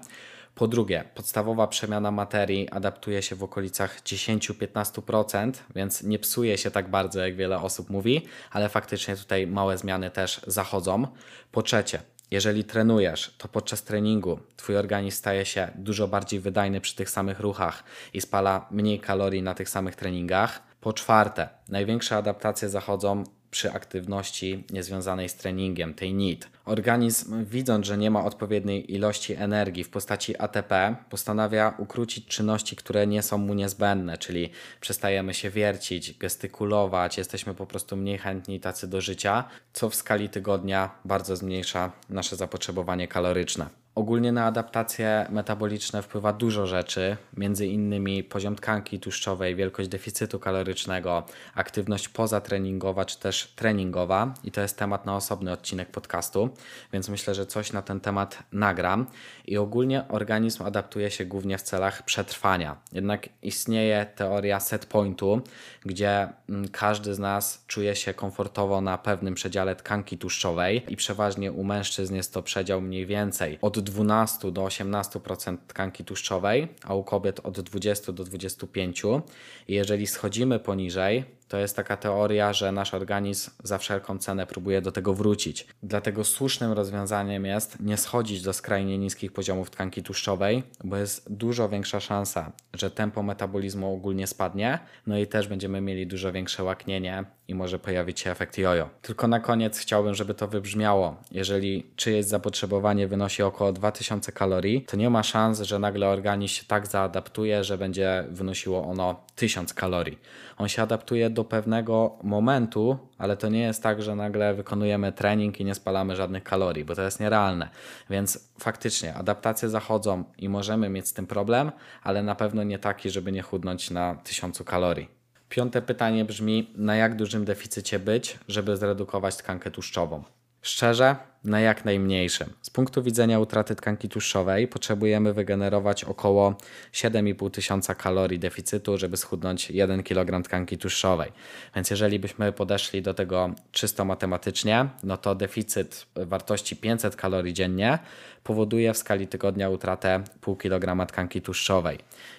Po 0.54 0.68
drugie, 0.68 1.04
podstawowa 1.14 1.66
przemiana 1.66 2.10
materii 2.10 2.68
adaptuje 2.68 3.22
się 3.22 3.36
w 3.36 3.42
okolicach 3.42 4.02
10-15%, 4.02 5.52
więc 5.74 6.02
nie 6.02 6.18
psuje 6.18 6.58
się 6.58 6.70
tak 6.70 6.90
bardzo, 6.90 7.20
jak 7.20 7.36
wiele 7.36 7.60
osób 7.60 7.90
mówi, 7.90 8.26
ale 8.50 8.68
faktycznie 8.68 9.16
tutaj 9.16 9.46
małe 9.46 9.78
zmiany 9.78 10.10
też 10.10 10.40
zachodzą. 10.46 11.06
Po 11.52 11.62
trzecie, 11.62 12.00
jeżeli 12.30 12.64
trenujesz, 12.64 13.34
to 13.38 13.48
podczas 13.48 13.82
treningu 13.82 14.40
Twój 14.56 14.76
organizm 14.76 15.18
staje 15.18 15.44
się 15.44 15.68
dużo 15.74 16.08
bardziej 16.08 16.40
wydajny 16.40 16.80
przy 16.80 16.96
tych 16.96 17.10
samych 17.10 17.40
ruchach 17.40 17.84
i 18.14 18.20
spala 18.20 18.66
mniej 18.70 19.00
kalorii 19.00 19.42
na 19.42 19.54
tych 19.54 19.68
samych 19.68 19.96
treningach. 19.96 20.62
Po 20.80 20.92
czwarte, 20.92 21.48
największe 21.68 22.16
adaptacje 22.16 22.68
zachodzą 22.68 23.24
przy 23.50 23.72
aktywności 23.72 24.64
niezwiązanej 24.70 25.28
z 25.28 25.34
treningiem, 25.34 25.94
tej 25.94 26.14
NEAT. 26.14 26.48
Organizm, 26.64 27.44
widząc, 27.44 27.86
że 27.86 27.98
nie 27.98 28.10
ma 28.10 28.24
odpowiedniej 28.24 28.94
ilości 28.94 29.34
energii 29.34 29.84
w 29.84 29.90
postaci 29.90 30.38
ATP, 30.38 30.96
postanawia 31.10 31.74
ukrócić 31.78 32.26
czynności, 32.26 32.76
które 32.76 33.06
nie 33.06 33.22
są 33.22 33.38
mu 33.38 33.54
niezbędne, 33.54 34.18
czyli 34.18 34.50
przestajemy 34.80 35.34
się 35.34 35.50
wiercić, 35.50 36.18
gestykulować, 36.18 37.18
jesteśmy 37.18 37.54
po 37.54 37.66
prostu 37.66 37.96
mniej 37.96 38.18
chętni 38.18 38.60
tacy 38.60 38.88
do 38.88 39.00
życia, 39.00 39.44
co 39.72 39.90
w 39.90 39.94
skali 39.94 40.28
tygodnia 40.28 40.90
bardzo 41.04 41.36
zmniejsza 41.36 41.92
nasze 42.08 42.36
zapotrzebowanie 42.36 43.08
kaloryczne. 43.08 43.66
Ogólnie 43.98 44.32
na 44.32 44.44
adaptacje 44.44 45.26
metaboliczne 45.30 46.02
wpływa 46.02 46.32
dużo 46.32 46.66
rzeczy, 46.66 47.16
między 47.36 47.66
innymi 47.66 48.24
poziom 48.24 48.56
tkanki 48.56 49.00
tłuszczowej, 49.00 49.56
wielkość 49.56 49.88
deficytu 49.88 50.38
kalorycznego, 50.38 51.22
aktywność 51.54 52.08
pozatreningowa 52.08 53.04
czy 53.04 53.18
też 53.18 53.52
treningowa 53.56 54.34
i 54.44 54.50
to 54.50 54.60
jest 54.60 54.78
temat 54.78 55.06
na 55.06 55.16
osobny 55.16 55.52
odcinek 55.52 55.90
podcastu, 55.90 56.48
więc 56.92 57.08
myślę, 57.08 57.34
że 57.34 57.46
coś 57.46 57.72
na 57.72 57.82
ten 57.82 58.00
temat 58.00 58.42
nagram. 58.52 59.06
I 59.46 59.56
ogólnie 59.56 60.08
organizm 60.08 60.62
adaptuje 60.62 61.10
się 61.10 61.24
głównie 61.24 61.58
w 61.58 61.62
celach 61.62 62.02
przetrwania. 62.02 62.76
Jednak 62.92 63.28
istnieje 63.42 64.06
teoria 64.14 64.60
set 64.60 64.86
pointu, 64.86 65.40
gdzie 65.84 66.28
mm, 66.48 66.68
każdy 66.68 67.14
z 67.14 67.18
nas 67.18 67.64
czuje 67.66 67.96
się 67.96 68.14
komfortowo 68.14 68.80
na 68.80 68.98
pewnym 68.98 69.34
przedziale 69.34 69.76
tkanki 69.76 70.18
tłuszczowej 70.18 70.84
i 70.88 70.96
przeważnie 70.96 71.52
u 71.52 71.64
mężczyzn 71.64 72.14
jest 72.14 72.34
to 72.34 72.42
przedział 72.42 72.80
mniej 72.80 73.06
więcej 73.06 73.58
od 73.62 73.87
12 73.90 74.52
do 74.52 74.62
18% 74.62 75.56
tkanki 75.66 76.04
tłuszczowej, 76.04 76.68
a 76.84 76.94
u 76.94 77.04
kobiet 77.04 77.40
od 77.42 77.60
20 77.60 78.12
do 78.12 78.24
25%. 78.24 79.20
I 79.68 79.74
jeżeli 79.74 80.06
schodzimy 80.06 80.58
poniżej, 80.58 81.24
to 81.48 81.58
jest 81.58 81.76
taka 81.76 81.96
teoria, 81.96 82.52
że 82.52 82.72
nasz 82.72 82.94
organizm 82.94 83.50
za 83.62 83.78
wszelką 83.78 84.18
cenę 84.18 84.46
próbuje 84.46 84.82
do 84.82 84.92
tego 84.92 85.14
wrócić. 85.14 85.66
Dlatego 85.82 86.24
słusznym 86.24 86.72
rozwiązaniem 86.72 87.44
jest 87.44 87.80
nie 87.80 87.96
schodzić 87.96 88.42
do 88.42 88.52
skrajnie 88.52 88.98
niskich 88.98 89.32
poziomów 89.32 89.70
tkanki 89.70 90.02
tłuszczowej, 90.02 90.62
bo 90.84 90.96
jest 90.96 91.32
dużo 91.32 91.68
większa 91.68 92.00
szansa, 92.00 92.52
że 92.74 92.90
tempo 92.90 93.22
metabolizmu 93.22 93.94
ogólnie 93.94 94.26
spadnie, 94.26 94.78
no 95.06 95.18
i 95.18 95.26
też 95.26 95.48
będziemy 95.48 95.80
mieli 95.80 96.06
dużo 96.06 96.32
większe 96.32 96.64
łaknienie 96.64 97.24
i 97.48 97.54
może 97.54 97.78
pojawić 97.78 98.20
się 98.20 98.30
efekt 98.30 98.58
jojo. 98.58 98.90
Tylko 99.02 99.28
na 99.28 99.40
koniec 99.40 99.78
chciałbym, 99.78 100.14
żeby 100.14 100.34
to 100.34 100.48
wybrzmiało. 100.48 101.16
Jeżeli 101.32 101.86
czyjeś 101.96 102.24
zapotrzebowanie 102.24 103.08
wynosi 103.08 103.42
około 103.42 103.72
2000 103.72 104.32
kalorii, 104.32 104.82
to 104.82 104.96
nie 104.96 105.10
ma 105.10 105.22
szans, 105.22 105.60
że 105.60 105.78
nagle 105.78 106.08
organizm 106.08 106.54
się 106.54 106.64
tak 106.64 106.86
zaadaptuje, 106.86 107.64
że 107.64 107.78
będzie 107.78 108.24
wynosiło 108.30 108.84
ono 108.84 109.20
1000 109.36 109.74
kalorii. 109.74 110.18
On 110.58 110.68
się 110.68 110.82
adaptuje 110.82 111.30
do 111.30 111.37
pewnego 111.44 112.18
momentu, 112.22 112.98
ale 113.18 113.36
to 113.36 113.48
nie 113.48 113.60
jest 113.60 113.82
tak, 113.82 114.02
że 114.02 114.16
nagle 114.16 114.54
wykonujemy 114.54 115.12
trening 115.12 115.60
i 115.60 115.64
nie 115.64 115.74
spalamy 115.74 116.16
żadnych 116.16 116.44
kalorii, 116.44 116.84
bo 116.84 116.94
to 116.94 117.02
jest 117.02 117.20
nierealne. 117.20 117.68
Więc 118.10 118.50
faktycznie 118.58 119.14
adaptacje 119.14 119.68
zachodzą 119.68 120.24
i 120.38 120.48
możemy 120.48 120.88
mieć 120.88 121.08
z 121.08 121.12
tym 121.12 121.26
problem, 121.26 121.72
ale 122.02 122.22
na 122.22 122.34
pewno 122.34 122.62
nie 122.62 122.78
taki, 122.78 123.10
żeby 123.10 123.32
nie 123.32 123.42
chudnąć 123.42 123.90
na 123.90 124.14
1000 124.14 124.62
kalorii. 124.62 125.08
Piąte 125.48 125.82
pytanie 125.82 126.24
brzmi: 126.24 126.72
na 126.76 126.96
jak 126.96 127.16
dużym 127.16 127.44
deficycie 127.44 127.98
być, 127.98 128.38
żeby 128.48 128.76
zredukować 128.76 129.36
tkankę 129.36 129.70
tłuszczową? 129.70 130.22
Szczerze, 130.62 131.16
na 131.48 131.60
jak 131.60 131.84
najmniejszym. 131.84 132.52
Z 132.62 132.70
punktu 132.70 133.02
widzenia 133.02 133.40
utraty 133.40 133.74
tkanki 133.74 134.08
tłuszczowej 134.08 134.68
potrzebujemy 134.68 135.32
wygenerować 135.32 136.04
około 136.04 136.54
7,5 136.92 137.50
tysiąca 137.50 137.94
kalorii 137.94 138.38
deficytu, 138.38 138.98
żeby 138.98 139.16
schudnąć 139.16 139.70
1 139.70 140.02
kg 140.02 140.44
tkanki 140.44 140.78
tłuszczowej. 140.78 141.32
Więc 141.74 141.90
jeżeli 141.90 142.18
byśmy 142.18 142.52
podeszli 142.52 143.02
do 143.02 143.14
tego 143.14 143.50
czysto 143.72 144.04
matematycznie, 144.04 144.88
no 145.02 145.16
to 145.16 145.34
deficyt 145.34 146.06
wartości 146.16 146.76
500 146.76 147.16
kalorii 147.16 147.54
dziennie 147.54 147.98
powoduje 148.44 148.94
w 148.94 148.96
skali 148.96 149.26
tygodnia 149.26 149.70
utratę 149.70 150.22
pół 150.40 150.56
kg 150.56 151.06
tkanki 151.06 151.42
tłuszczowej. 151.42 151.98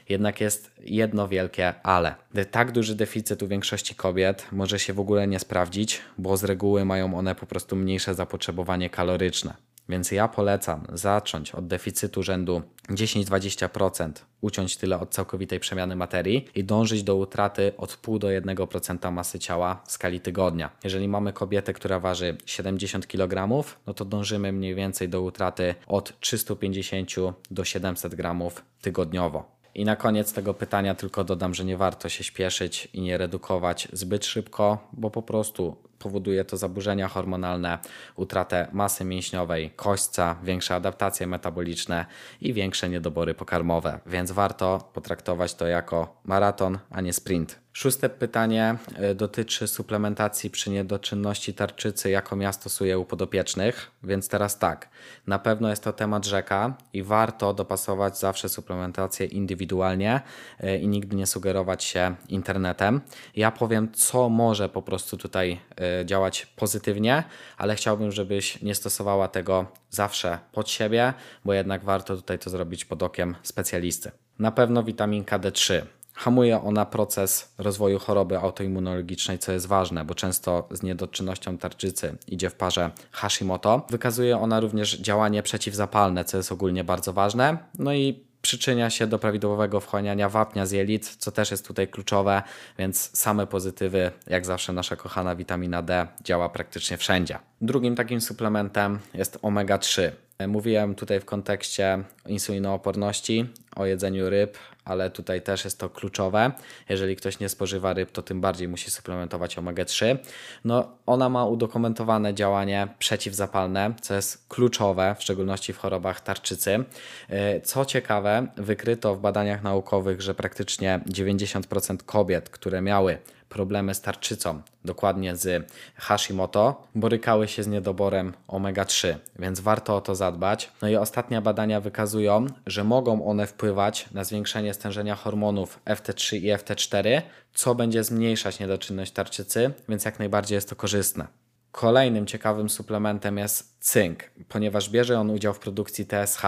Jednak 0.09 0.41
jest 0.41 0.71
jedno 0.83 1.27
wielkie 1.27 1.73
ale. 1.83 2.15
Tak 2.51 2.71
duży 2.71 2.95
deficyt 2.95 3.43
u 3.43 3.47
większości 3.47 3.95
kobiet 3.95 4.45
może 4.51 4.79
się 4.79 4.93
w 4.93 4.99
ogóle 4.99 5.27
nie 5.27 5.39
sprawdzić, 5.39 6.01
bo 6.17 6.37
z 6.37 6.43
reguły 6.43 6.85
mają 6.85 7.17
one 7.17 7.35
po 7.35 7.45
prostu 7.45 7.75
mniejsze 7.75 8.15
zapotrzebowanie 8.15 8.89
kaloryczne. 8.99 9.53
Więc 9.89 10.11
ja 10.11 10.27
polecam 10.27 10.87
zacząć 10.93 11.51
od 11.51 11.67
deficytu 11.67 12.23
rzędu 12.23 12.61
10-20%, 12.89 14.11
uciąć 14.41 14.77
tyle 14.77 14.99
od 14.99 15.09
całkowitej 15.09 15.59
przemiany 15.59 15.95
materii 15.95 16.47
i 16.55 16.63
dążyć 16.63 17.03
do 17.03 17.15
utraty 17.15 17.71
od 17.77 18.01
0,5 18.01 18.19
do 18.19 18.27
1% 18.27 19.11
masy 19.11 19.39
ciała 19.39 19.81
w 19.85 19.91
skali 19.91 20.19
tygodnia. 20.19 20.69
Jeżeli 20.83 21.07
mamy 21.07 21.33
kobietę, 21.33 21.73
która 21.73 21.99
waży 21.99 22.37
70 22.45 23.07
kg, 23.07 23.63
no 23.87 23.93
to 23.93 24.05
dążymy 24.05 24.51
mniej 24.51 24.75
więcej 24.75 25.09
do 25.09 25.21
utraty 25.21 25.75
od 25.87 26.19
350 26.19 27.11
do 27.51 27.63
700 27.63 28.15
gramów 28.15 28.63
tygodniowo. 28.81 29.59
I 29.75 29.85
na 29.85 29.95
koniec 29.95 30.33
tego 30.33 30.53
pytania 30.53 30.95
tylko 30.95 31.23
dodam, 31.23 31.53
że 31.53 31.65
nie 31.65 31.77
warto 31.77 32.09
się 32.09 32.23
śpieszyć 32.23 32.87
i 32.93 33.01
nie 33.01 33.17
redukować 33.17 33.87
zbyt 33.93 34.25
szybko, 34.25 34.89
bo 34.93 35.09
po 35.09 35.21
prostu 35.21 35.88
powoduje 35.99 36.45
to 36.45 36.57
zaburzenia 36.57 37.07
hormonalne, 37.07 37.79
utratę 38.15 38.67
masy 38.71 39.05
mięśniowej, 39.05 39.71
kośćca, 39.75 40.35
większe 40.43 40.75
adaptacje 40.75 41.27
metaboliczne 41.27 42.05
i 42.41 42.53
większe 42.53 42.89
niedobory 42.89 43.33
pokarmowe. 43.33 43.99
Więc 44.05 44.31
warto 44.31 44.89
potraktować 44.93 45.55
to 45.55 45.67
jako 45.67 46.21
maraton, 46.25 46.79
a 46.89 47.01
nie 47.01 47.13
sprint. 47.13 47.59
Szóste 47.79 48.09
pytanie 48.09 48.77
e, 48.95 49.15
dotyczy 49.15 49.67
suplementacji 49.67 50.49
przy 50.49 50.69
niedoczynności 50.69 51.53
tarczycy, 51.53 52.09
jaką 52.09 52.39
ja 52.39 52.53
stosuję 52.53 52.99
u 52.99 53.05
podopiecznych. 53.05 53.91
Więc 54.03 54.29
teraz 54.29 54.59
tak, 54.59 54.89
na 55.27 55.39
pewno 55.39 55.69
jest 55.69 55.83
to 55.83 55.93
temat 55.93 56.25
rzeka 56.25 56.77
i 56.93 57.03
warto 57.03 57.53
dopasować 57.53 58.19
zawsze 58.19 58.49
suplementację 58.49 59.25
indywidualnie 59.25 60.21
e, 60.59 60.77
i 60.77 60.87
nigdy 60.87 61.15
nie 61.15 61.27
sugerować 61.27 61.83
się 61.83 62.15
internetem. 62.29 63.01
Ja 63.35 63.51
powiem, 63.51 63.91
co 63.91 64.29
może 64.29 64.69
po 64.69 64.81
prostu 64.81 65.17
tutaj 65.17 65.59
e, 66.01 66.05
działać 66.05 66.45
pozytywnie, 66.45 67.23
ale 67.57 67.75
chciałbym, 67.75 68.11
żebyś 68.11 68.61
nie 68.61 68.75
stosowała 68.75 69.27
tego 69.27 69.65
zawsze 69.89 70.39
pod 70.51 70.69
siebie, 70.69 71.13
bo 71.45 71.53
jednak 71.53 71.83
warto 71.83 72.15
tutaj 72.15 72.39
to 72.39 72.49
zrobić 72.49 72.85
pod 72.85 73.03
okiem 73.03 73.35
specjalisty. 73.43 74.11
Na 74.39 74.51
pewno 74.51 74.83
witaminka 74.83 75.39
D3 75.39 75.81
Hamuje 76.19 76.61
ona 76.61 76.85
proces 76.85 77.53
rozwoju 77.57 77.99
choroby 77.99 78.39
autoimmunologicznej, 78.39 79.39
co 79.39 79.51
jest 79.51 79.67
ważne, 79.67 80.05
bo 80.05 80.15
często 80.15 80.67
z 80.71 80.83
niedoczynnością 80.83 81.57
tarczycy 81.57 82.17
idzie 82.27 82.49
w 82.49 82.55
parze 82.55 82.91
Hashimoto. 83.11 83.87
Wykazuje 83.89 84.37
ona 84.37 84.59
również 84.59 84.97
działanie 84.97 85.43
przeciwzapalne, 85.43 86.25
co 86.25 86.37
jest 86.37 86.51
ogólnie 86.51 86.83
bardzo 86.83 87.13
ważne. 87.13 87.57
No 87.79 87.93
i 87.93 88.23
przyczynia 88.41 88.89
się 88.89 89.07
do 89.07 89.19
prawidłowego 89.19 89.79
wchłaniania 89.79 90.29
wapnia 90.29 90.65
z 90.65 90.71
jelit, 90.71 91.15
co 91.15 91.31
też 91.31 91.51
jest 91.51 91.67
tutaj 91.67 91.87
kluczowe, 91.87 92.43
więc 92.77 93.17
same 93.17 93.47
pozytywy, 93.47 94.11
jak 94.27 94.45
zawsze 94.45 94.73
nasza 94.73 94.95
kochana 94.95 95.35
witamina 95.35 95.81
D 95.81 96.07
działa 96.23 96.49
praktycznie 96.49 96.97
wszędzie. 96.97 97.39
Drugim 97.61 97.95
takim 97.95 98.21
suplementem 98.21 98.99
jest 99.13 99.39
omega-3. 99.41 100.11
Mówiłem 100.47 100.95
tutaj 100.95 101.19
w 101.19 101.25
kontekście 101.25 102.03
insulinooporności, 102.27 103.45
o 103.75 103.85
jedzeniu 103.85 104.29
ryb, 104.29 104.57
ale 104.85 105.09
tutaj 105.09 105.41
też 105.41 105.63
jest 105.63 105.79
to 105.79 105.89
kluczowe. 105.89 106.51
Jeżeli 106.89 107.15
ktoś 107.15 107.39
nie 107.39 107.49
spożywa 107.49 107.93
ryb, 107.93 108.11
to 108.11 108.21
tym 108.21 108.41
bardziej 108.41 108.67
musi 108.67 108.91
suplementować 108.91 109.57
omega-3. 109.57 110.17
No, 110.65 110.91
ona 111.05 111.29
ma 111.29 111.45
udokumentowane 111.45 112.33
działanie 112.33 112.87
przeciwzapalne, 112.99 113.93
co 114.01 114.15
jest 114.15 114.47
kluczowe, 114.47 115.15
w 115.19 115.23
szczególności 115.23 115.73
w 115.73 115.77
chorobach 115.77 116.21
tarczycy. 116.21 116.83
E, 117.29 117.61
co 117.61 117.85
ciekawe, 117.85 118.47
wykryto 118.57 119.15
w 119.15 119.19
badaniach 119.19 119.63
naukowych, 119.63 120.21
że 120.21 120.35
praktycznie 120.35 120.99
90% 121.09 121.97
kobiet, 122.05 122.49
które 122.49 122.81
miały 122.81 123.17
problemy 123.49 123.95
z 123.95 124.01
tarczycą, 124.01 124.61
dokładnie 124.85 125.35
z 125.35 125.71
Hashimoto, 125.95 126.87
borykały 126.95 127.47
się 127.47 127.63
z 127.63 127.67
niedoborem 127.67 128.33
omega-3, 128.47 129.15
więc 129.39 129.59
warto 129.59 129.95
o 129.95 130.01
to 130.01 130.15
zadbać. 130.15 130.71
No 130.81 130.89
i 130.89 130.95
ostatnie 130.95 131.41
badania 131.41 131.81
wykazują, 131.81 132.45
że 132.65 132.83
mogą 132.83 133.25
one 133.25 133.47
wpływać 133.47 134.09
na 134.11 134.23
zwiększenie 134.23 134.73
stężenia 134.73 135.15
hormonów 135.15 135.79
FT3 135.85 136.35
i 136.35 136.53
FT4, 136.53 137.21
co 137.53 137.75
będzie 137.75 138.03
zmniejszać 138.03 138.59
niedoczynność 138.59 139.11
tarczycy, 139.11 139.71
więc 139.89 140.05
jak 140.05 140.19
najbardziej 140.19 140.55
jest 140.55 140.69
to 140.69 140.75
korzystne. 140.75 141.27
Kolejnym 141.71 142.25
ciekawym 142.25 142.69
suplementem 142.69 143.37
jest 143.37 143.77
cynk, 143.79 144.23
ponieważ 144.49 144.89
bierze 144.89 145.19
on 145.19 145.29
udział 145.29 145.53
w 145.53 145.59
produkcji 145.59 146.05
TSH, 146.05 146.41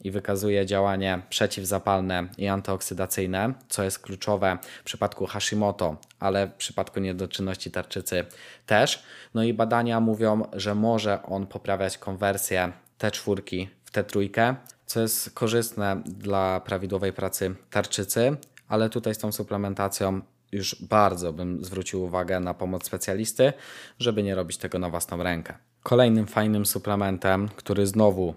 i 0.00 0.10
wykazuje 0.10 0.66
działanie 0.66 1.22
przeciwzapalne 1.28 2.28
i 2.38 2.48
antyoksydacyjne, 2.48 3.54
co 3.68 3.82
jest 3.82 3.98
kluczowe 3.98 4.58
w 4.80 4.84
przypadku 4.84 5.26
Hashimoto, 5.26 5.96
ale 6.20 6.46
w 6.46 6.52
przypadku 6.52 7.00
niedoczynności 7.00 7.70
tarczycy 7.70 8.24
też. 8.66 9.02
No 9.34 9.42
i 9.42 9.54
badania 9.54 10.00
mówią, 10.00 10.42
że 10.52 10.74
może 10.74 11.22
on 11.22 11.46
poprawiać 11.46 11.98
konwersję 11.98 12.72
T4 12.98 13.66
w 13.84 13.92
T3, 13.92 14.54
co 14.86 15.00
jest 15.00 15.30
korzystne 15.30 16.02
dla 16.06 16.60
prawidłowej 16.60 17.12
pracy 17.12 17.54
tarczycy, 17.70 18.36
ale 18.68 18.90
tutaj 18.90 19.14
z 19.14 19.18
tą 19.18 19.32
suplementacją 19.32 20.20
już 20.52 20.82
bardzo 20.82 21.32
bym 21.32 21.64
zwrócił 21.64 22.02
uwagę 22.02 22.40
na 22.40 22.54
pomoc 22.54 22.84
specjalisty, 22.84 23.52
żeby 23.98 24.22
nie 24.22 24.34
robić 24.34 24.56
tego 24.56 24.78
na 24.78 24.90
własną 24.90 25.22
rękę. 25.22 25.54
Kolejnym 25.82 26.26
fajnym 26.26 26.66
suplementem, 26.66 27.48
który 27.48 27.86
znowu 27.86 28.34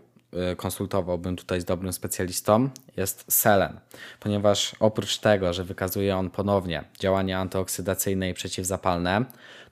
konsultowałbym 0.57 1.35
tutaj 1.35 1.61
z 1.61 1.65
dobrym 1.65 1.93
specjalistą, 1.93 2.69
jest 2.97 3.25
selen, 3.33 3.79
ponieważ 4.19 4.75
oprócz 4.79 5.17
tego, 5.17 5.53
że 5.53 5.63
wykazuje 5.63 6.17
on 6.17 6.29
ponownie 6.29 6.83
działania 6.99 7.39
antyoksydacyjne 7.39 8.29
i 8.29 8.33
przeciwzapalne, 8.33 9.25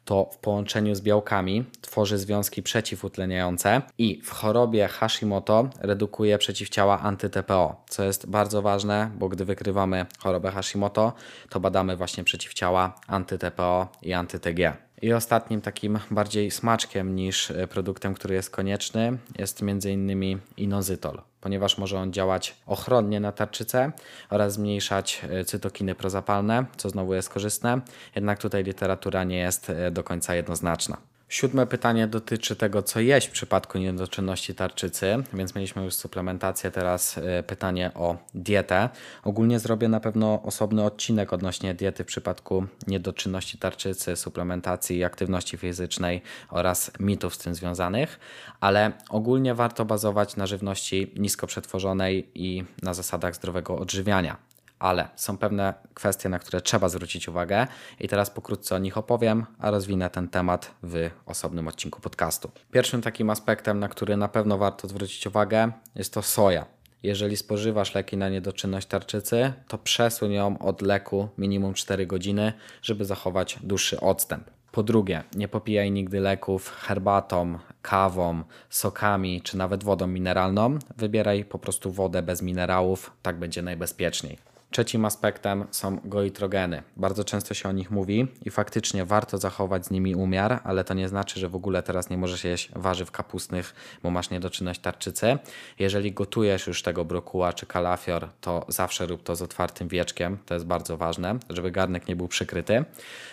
to 0.06 0.30
w 0.34 0.38
połączeniu 0.38 0.96
z 0.96 1.02
białkami 1.02 1.66
tworzy 1.82 2.18
związki 2.18 2.64
przeciwutleniające 2.64 3.82
i 3.98 4.22
w 4.22 4.30
chorobie 4.30 4.88
Hashimoto 4.88 5.70
redukuje 5.80 6.38
przeciwciała 6.38 7.04
anty-TPO, 7.04 7.76
co 7.90 8.04
jest 8.04 8.30
bardzo 8.30 8.62
ważne, 8.62 9.12
bo 9.16 9.30
gdy 9.30 9.46
wykrywamy 9.46 10.06
chorobę 10.20 10.52
Hashimoto, 10.52 11.14
to 11.50 11.60
badamy 11.60 11.98
właśnie 11.98 12.24
przeciwciała 12.24 12.96
anty-TPO 13.08 13.88
i 14.02 14.14
anty-TG. 14.14 14.87
I 15.02 15.14
ostatnim 15.14 15.62
takim 15.62 16.00
bardziej 16.12 16.52
smaczkiem 16.52 17.16
niż 17.16 17.52
e, 17.52 17.68
produktem, 17.68 18.14
który 18.14 18.36
jest 18.36 18.50
konieczny, 18.50 19.18
jest 19.38 19.62
m.in. 19.62 20.40
inozytol, 20.58 21.22
ponieważ 21.42 21.78
może 21.78 22.00
on 22.00 22.14
działać 22.14 22.56
ochronnie 22.66 23.20
na 23.20 23.32
tarczycę 23.32 23.92
oraz 24.30 24.54
zmniejszać 24.54 25.22
e, 25.30 25.46
cytokiny 25.46 25.96
prozapalne, 25.96 26.66
co 26.78 26.90
znowu 26.90 27.14
jest 27.14 27.30
korzystne. 27.30 27.82
Jednak 28.16 28.40
tutaj 28.40 28.64
literatura 28.64 29.24
nie 29.24 29.38
jest 29.38 29.70
e, 29.70 29.92
do 29.92 30.04
końca 30.04 30.36
jednoznaczna. 30.36 30.98
Siódme 31.30 31.68
pytanie 31.68 32.08
dotyczy 32.08 32.56
tego, 32.56 32.84
co 32.84 33.00
jeść 33.00 33.28
w 33.28 33.32
przypadku 33.32 33.78
niedoczynności 33.78 34.56
tarczycy, 34.56 35.24
więc 35.34 35.56
mieliśmy 35.56 35.84
już 35.84 35.94
suplementację, 35.94 36.72
teraz 36.72 37.18
e, 37.18 37.44
pytanie 37.44 37.92
o 37.96 38.18
dietę. 38.34 38.90
Ogólnie 39.24 39.60
zrobię 39.60 39.88
na 39.88 40.00
pewno 40.00 40.42
osobny 40.44 40.84
odcinek 40.84 41.34
odnośnie 41.34 41.74
diety 41.74 42.04
w 42.04 42.08
przypadku 42.08 42.66
niedoczynności 42.88 43.58
tarczycy, 43.58 44.16
suplementacji, 44.16 45.04
aktywności 45.04 45.58
fizycznej 45.58 46.22
oraz 46.50 46.92
mitów 47.00 47.36
z 47.36 47.38
tym 47.38 47.56
związanych, 47.56 48.20
ale 48.60 48.92
ogólnie 49.10 49.56
warto 49.56 49.86
bazować 49.86 50.36
na 50.36 50.48
żywności 50.48 51.14
nisko 51.16 51.48
przetworzonej 51.48 52.30
i 52.36 52.64
na 52.82 52.94
zasadach 52.94 53.36
zdrowego 53.36 53.78
odżywiania 53.78 54.47
ale 54.80 55.10
są 55.16 55.38
pewne 55.38 55.74
kwestie, 55.94 56.30
na 56.30 56.40
które 56.40 56.62
trzeba 56.62 56.90
zwrócić 56.90 57.28
uwagę 57.28 57.68
i 58.00 58.08
teraz 58.08 58.30
pokrótce 58.30 58.76
o 58.76 58.78
nich 58.78 58.98
opowiem, 58.98 59.46
a 59.60 59.72
rozwinę 59.72 60.10
ten 60.10 60.28
temat 60.28 60.72
w 60.84 61.10
osobnym 61.26 61.68
odcinku 61.68 62.02
podcastu. 62.02 62.52
Pierwszym 62.72 63.02
takim 63.02 63.30
aspektem, 63.30 63.80
na 63.80 63.88
który 63.88 64.18
na 64.18 64.28
pewno 64.28 64.58
warto 64.58 64.88
zwrócić 64.88 65.28
uwagę, 65.28 65.72
jest 65.96 66.14
to 66.14 66.22
soja. 66.22 66.66
Jeżeli 67.04 67.38
spożywasz 67.38 67.96
leki 67.96 68.18
na 68.18 68.30
niedoczynność 68.30 68.88
tarczycy, 68.88 69.54
to 69.68 69.78
przesuń 69.78 70.32
ją 70.32 70.60
od 70.60 70.82
leku 70.82 71.30
minimum 71.38 71.74
4 71.74 72.06
godziny, 72.08 72.54
żeby 72.82 73.06
zachować 73.06 73.60
dłuższy 73.64 74.00
odstęp. 74.00 74.52
Po 74.72 74.84
drugie, 74.84 75.24
nie 75.36 75.48
popijaj 75.48 75.92
nigdy 75.92 76.20
leków 76.20 76.70
herbatą, 76.70 77.60
kawą, 77.82 78.44
sokami 78.70 79.42
czy 79.42 79.58
nawet 79.58 79.84
wodą 79.84 80.08
mineralną. 80.08 80.80
Wybieraj 80.98 81.46
po 81.46 81.60
prostu 81.60 81.92
wodę 81.92 82.22
bez 82.22 82.42
minerałów, 82.42 83.12
tak 83.22 83.40
będzie 83.40 83.62
najbezpieczniej. 83.62 84.38
Trzecim 84.72 85.06
aspektem 85.06 85.66
są 85.72 86.00
goitrogeny. 86.06 86.84
Bardzo 86.98 87.24
często 87.24 87.54
się 87.54 87.70
o 87.70 87.72
nich 87.72 87.92
mówi 87.92 88.28
i 88.46 88.50
faktycznie 88.50 89.06
warto 89.06 89.38
zachować 89.38 89.86
z 89.86 89.92
nimi 89.92 90.16
umiar, 90.16 90.60
ale 90.64 90.84
to 90.84 90.94
nie 90.94 91.08
znaczy, 91.08 91.40
że 91.40 91.50
w 91.50 91.56
ogóle 91.56 91.84
teraz 91.84 92.10
nie 92.10 92.18
możesz 92.18 92.44
jeść 92.44 92.70
warzyw 92.76 93.12
kapustnych, 93.12 93.76
bo 94.04 94.10
masz 94.10 94.30
niedoczynność 94.30 94.80
tarczycy. 94.80 95.38
Jeżeli 95.80 96.12
gotujesz 96.12 96.68
już 96.68 96.84
tego 96.84 97.06
brokuła 97.06 97.54
czy 97.54 97.66
kalafior, 97.66 98.30
to 98.42 98.66
zawsze 98.68 99.06
rób 99.06 99.24
to 99.24 99.36
z 99.36 99.42
otwartym 99.42 99.88
wieczkiem. 99.88 100.38
To 100.46 100.54
jest 100.54 100.66
bardzo 100.66 100.98
ważne, 100.98 101.36
żeby 101.50 101.72
garnek 101.72 102.08
nie 102.08 102.16
był 102.16 102.28
przykryty. 102.28 102.86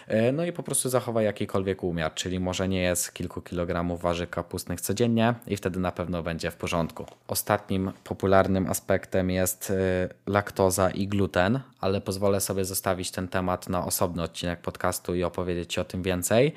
E, 0.07 0.33
no 0.33 0.45
i 0.45 0.53
po 0.53 0.63
prostu 0.63 0.89
zachowaj 0.89 1.25
jakikolwiek 1.25 1.85
umiar, 1.85 2.15
czyli 2.15 2.41
może 2.41 2.69
nie 2.69 2.83
jest 2.83 3.15
kilku 3.15 3.41
kilogramów 3.41 4.01
warzyw 4.01 4.31
kapustnych 4.31 4.81
codziennie 4.81 5.35
i 5.47 5.57
wtedy 5.57 5.81
na 5.81 5.93
pewno 5.93 6.23
będzie 6.23 6.51
w 6.51 6.57
porządku. 6.57 7.07
Ostatnim 7.29 7.93
popularnym 8.05 8.71
aspektem 8.71 9.31
jest 9.31 9.71
e, 9.71 10.09
laktoza 10.27 10.91
i 10.91 11.09
gluten 11.09 11.24
gluten, 11.25 11.61
ale 11.81 12.01
pozwolę 12.01 12.41
sobie 12.41 12.65
zostawić 12.65 13.11
ten 13.11 13.29
temat 13.29 13.69
na 13.69 13.85
osobny 13.85 14.23
odcinek 14.23 14.61
podcastu 14.61 15.15
i 15.15 15.25
opowiedzieć 15.25 15.73
Ci 15.73 15.81
o 15.81 15.85
tym 15.85 16.03
więcej. 16.03 16.53